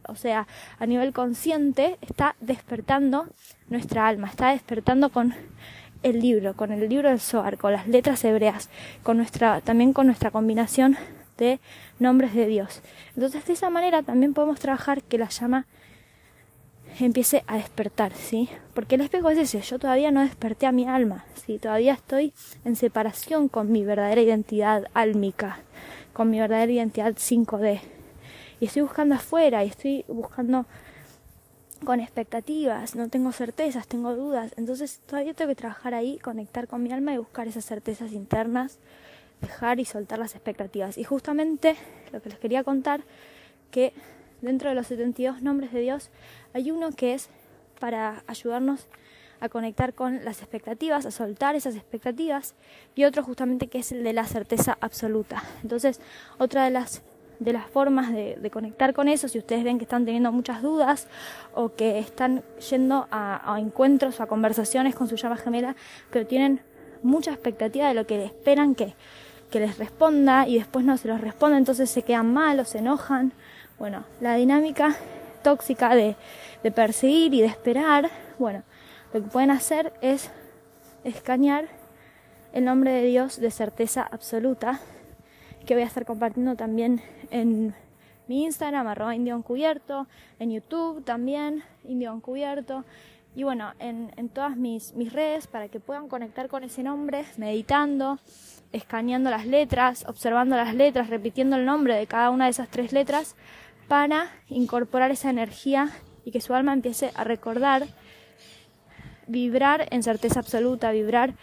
o 0.08 0.15
sea, 0.15 0.47
a 0.80 0.86
nivel 0.86 1.13
consciente, 1.13 1.97
está 2.01 2.36
despertando 2.39 3.27
nuestra 3.69 4.08
alma, 4.08 4.27
está 4.27 4.51
despertando 4.51 5.10
con 5.10 5.34
el 6.04 6.19
libro, 6.19 6.56
con 6.56 6.71
el 6.71 6.88
libro 6.88 7.10
del 7.10 7.19
Zohar, 7.19 7.58
con 7.58 7.73
las 7.73 7.88
letras 7.88 8.23
hebreas, 8.23 8.69
con 9.04 9.17
nuestra, 9.17 9.62
también 9.62 9.93
con 9.93 10.08
nuestra 10.08 10.32
combinación 10.32 10.97
de 11.38 11.60
nombres 11.99 12.34
de 12.34 12.47
Dios. 12.47 12.82
Entonces, 13.15 13.45
de 13.45 13.54
esa 13.54 13.69
manera 13.69 14.04
también 14.04 14.34
podemos 14.34 14.60
trabajar 14.60 15.04
que 15.04 15.17
la 15.17 15.30
llama 15.30 15.65
empiece 16.99 17.43
a 17.47 17.58
despertar, 17.58 18.13
¿sí? 18.13 18.49
Porque 18.73 18.95
el 18.95 19.01
espejo 19.01 19.30
es 19.30 19.38
ese, 19.38 19.62
yo 19.62 19.80
todavía 19.80 20.12
no 20.12 20.21
desperté 20.21 20.65
a 20.65 20.71
mi 20.71 20.88
alma, 20.88 21.25
¿sí? 21.45 21.58
Todavía 21.58 21.93
estoy 21.93 22.34
en 22.65 22.75
separación 22.75 23.47
con 23.47 23.71
mi 23.71 23.84
verdadera 23.84 24.21
identidad 24.21 24.86
álmica, 24.93 25.60
con 26.13 26.30
mi 26.30 26.39
verdadera 26.39 26.71
identidad 26.71 27.13
5D. 27.13 27.82
Y 28.60 28.65
estoy 28.65 28.84
buscando 28.84 29.15
afuera 29.15 29.63
y 29.63 29.69
estoy 29.69 30.06
buscando 30.08 30.65
con 31.84 31.99
expectativas, 31.99 32.95
no 32.95 33.10
tengo 33.10 33.32
certezas, 33.32 33.88
tengo 33.88 34.15
dudas, 34.15 34.54
entonces 34.56 34.99
todavía 35.08 35.34
tengo 35.34 35.49
que 35.49 35.56
trabajar 35.56 35.95
ahí, 35.95 36.19
conectar 36.19 36.67
con 36.67 36.84
mi 36.84 36.91
alma 36.91 37.13
y 37.13 37.17
buscar 37.17 37.47
esas 37.47 37.65
certezas 37.65 38.12
internas, 38.12 38.77
dejar 39.41 39.80
y 39.80 39.86
soltar 39.86 40.19
las 40.19 40.36
expectativas. 40.36 40.97
Y 40.99 41.04
justamente 41.04 41.75
lo 42.12 42.21
que 42.21 42.30
les 42.30 42.38
quería 42.38 42.63
contar, 42.63 43.01
que 43.71 43.93
dentro 44.41 44.69
de 44.69 44.75
los 44.75 44.88
72 44.88 45.41
nombres 45.41 45.71
de 45.71 45.82
Dios 45.82 46.10
hay 46.54 46.71
uno 46.71 46.91
que 46.91 47.13
es 47.13 47.30
para 47.80 48.23
ayudarnos 48.27 48.88
a 49.41 49.49
conectar 49.49 49.93
con 49.93 50.23
las 50.23 50.39
expectativas, 50.39 51.06
a 51.06 51.12
soltar 51.12 51.56
esas 51.56 51.75
expectativas, 51.75 52.54
y 52.95 53.04
otro 53.06 53.23
justamente 53.23 53.67
que 53.67 53.80
es 53.80 53.91
el 53.91 54.04
de 54.04 54.13
la 54.13 54.25
certeza 54.25 54.77
absoluta. 54.80 55.43
Entonces, 55.63 55.99
otra 56.38 56.63
de 56.63 56.69
las, 56.69 57.01
de 57.39 57.51
las 57.51 57.65
formas 57.65 58.13
de, 58.13 58.49
conectar 58.54 58.93
con 58.93 59.08
eso, 59.08 59.27
si 59.27 59.39
ustedes 59.39 59.63
ven 59.63 59.80
que 59.80 59.86
están 59.86 60.06
teniendo 60.06 60.32
muchas 60.32 60.62
dudas 60.62 61.08
o 61.56 61.73
que 61.73 61.97
están 61.97 62.43
yendo 62.69 63.08
a, 63.10 63.58
encuentros 63.60 64.19
o 64.19 64.23
a 64.23 64.27
conversaciones 64.27 64.93
con 64.93 65.08
su 65.08 65.15
llama 65.15 65.38
gemela, 65.38 65.75
pero 66.12 66.27
tienen 66.27 66.62
mucha 67.01 67.32
expectativa 67.32 67.88
de 67.88 67.95
lo 67.95 68.06
que 68.06 68.23
esperan 68.23 68.75
que, 68.75 68.93
que 69.49 69.60
les 69.60 69.80
responda 69.80 70.47
y 70.47 70.60
después 70.60 70.86
no 70.86 70.95
se 70.97 71.08
los 71.08 71.19
responde, 71.19 71.58
entonces 71.58 71.89
se 71.89 72.04
quedan 72.04 72.32
mal 72.32 72.60
o 72.60 72.65
se 72.65 72.77
enojan 72.77 73.34
bueno, 73.82 74.04
la 74.20 74.36
dinámica 74.36 74.96
tóxica 75.41 75.96
de, 75.96 76.15
perseguir 76.76 77.34
y 77.34 77.41
de 77.41 77.48
esperar, 77.48 78.12
bueno, 78.38 78.62
lo 79.12 79.24
que 79.24 79.28
pueden 79.28 79.50
hacer 79.50 79.91
es 80.02 80.30
escanear 81.04 81.65
el 82.54 82.63
nombre 82.63 82.91
de 82.91 83.06
Dios 83.08 83.39
de 83.41 83.50
certeza 83.50 84.04
absoluta, 84.04 84.80
que 85.65 85.74
voy 85.74 85.82
a 85.82 85.88
estar 85.88 86.06
compartiendo 86.06 86.56
también 86.56 87.02
en 87.32 87.74
mi 88.28 88.44
Instagram, 88.44 88.86
arroba 88.86 89.15
indio 89.15 89.36
encubierto, 89.36 90.06
en 90.38 90.52
YouTube 90.52 91.04
también, 91.04 91.63
indio 91.84 92.13
encubierto, 92.13 92.86
y 93.36 93.44
bueno, 93.44 93.72
en, 93.80 94.30
todas 94.30 94.58
mis, 94.58 94.94
mis 94.94 95.12
redes 95.12 95.48
para 95.48 95.70
que 95.70 95.80
puedan 95.80 96.08
conectar 96.08 96.50
con 96.50 96.63
ese 96.63 96.84
nombre, 96.84 97.26
meditando, 97.38 98.20
escaneando 98.74 99.32
las 99.32 99.48
letras, 99.48 100.06
observando 100.08 100.56
las 100.56 100.76
letras, 100.76 101.10
repitiendo 101.10 101.56
el 101.56 101.65
nombre 101.65 101.96
de 101.96 102.06
cada 102.08 102.30
una 102.30 102.46
de 102.46 102.52
esas 102.52 102.67
tres 102.67 102.91
letras, 102.91 103.36
para 103.91 104.30
incorporar 104.47 105.12
esa 105.12 105.30
energía 105.30 105.89
y 106.23 106.32
que 106.32 106.39
su 106.39 106.54
alma 106.54 106.71
empiece 106.71 107.12
a 107.13 107.25
recordar, 107.25 107.88
vibrar 109.27 109.89
en 109.91 110.01
certeza 110.01 110.39
absoluta, 110.39 110.93
vibrar 110.93 111.34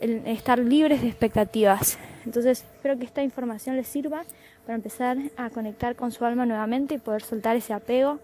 estar 0.00 0.58
libres 0.58 1.02
de 1.02 1.08
expectativas. 1.08 1.96
Entonces 2.24 2.64
espero 2.64 2.98
que 2.98 3.04
esta 3.04 3.22
información 3.22 3.76
les 3.76 3.86
sirva 3.86 4.24
para 4.66 4.74
empezar 4.74 5.18
a 5.36 5.50
conectar 5.50 5.94
con 5.94 6.10
su 6.10 6.24
alma 6.24 6.44
nuevamente 6.46 6.96
y 6.96 6.98
poder 6.98 7.22
soltar 7.22 7.54
ese 7.54 7.72
apego, 7.72 8.18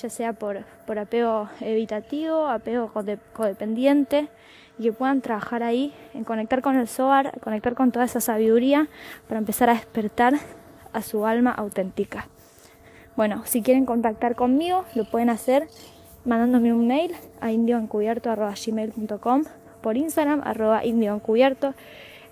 ya 0.00 0.08
sea 0.08 0.32
por, 0.32 0.64
por 0.86 1.00
apego 1.00 1.48
evitativo, 1.60 2.46
apego 2.46 2.92
codependiente, 3.32 4.28
y 4.78 4.84
que 4.84 4.92
puedan 4.92 5.20
trabajar 5.20 5.64
ahí 5.64 5.92
en 6.14 6.22
conectar 6.22 6.62
con 6.62 6.76
el 6.76 6.86
SOAR, 6.86 7.40
conectar 7.40 7.74
con 7.74 7.90
toda 7.90 8.04
esa 8.04 8.20
sabiduría 8.20 8.86
para 9.26 9.40
empezar 9.40 9.68
a 9.68 9.74
despertar 9.74 10.34
a 10.92 11.02
su 11.02 11.26
alma 11.26 11.50
auténtica. 11.50 12.28
Bueno, 13.20 13.44
si 13.44 13.60
quieren 13.60 13.84
contactar 13.84 14.34
conmigo, 14.34 14.86
lo 14.94 15.04
pueden 15.04 15.28
hacer 15.28 15.68
mandándome 16.24 16.72
un 16.72 16.86
mail 16.86 17.12
a 17.42 17.52
indioencubierto.gmail.com 17.52 19.44
por 19.82 19.98
Instagram, 19.98 20.40
arroba 20.42 20.86
indioencubierto. 20.86 21.74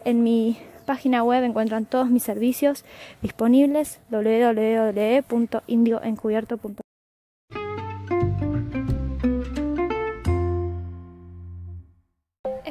En 0.07 0.23
mi 0.23 0.57
página 0.87 1.23
web 1.25 1.45
encuentran 1.45 1.85
todos 1.85 2.09
mis 2.09 2.23
servicios 2.23 2.87
disponibles 3.21 4.01
www.indioencubierto.com. 4.09 6.88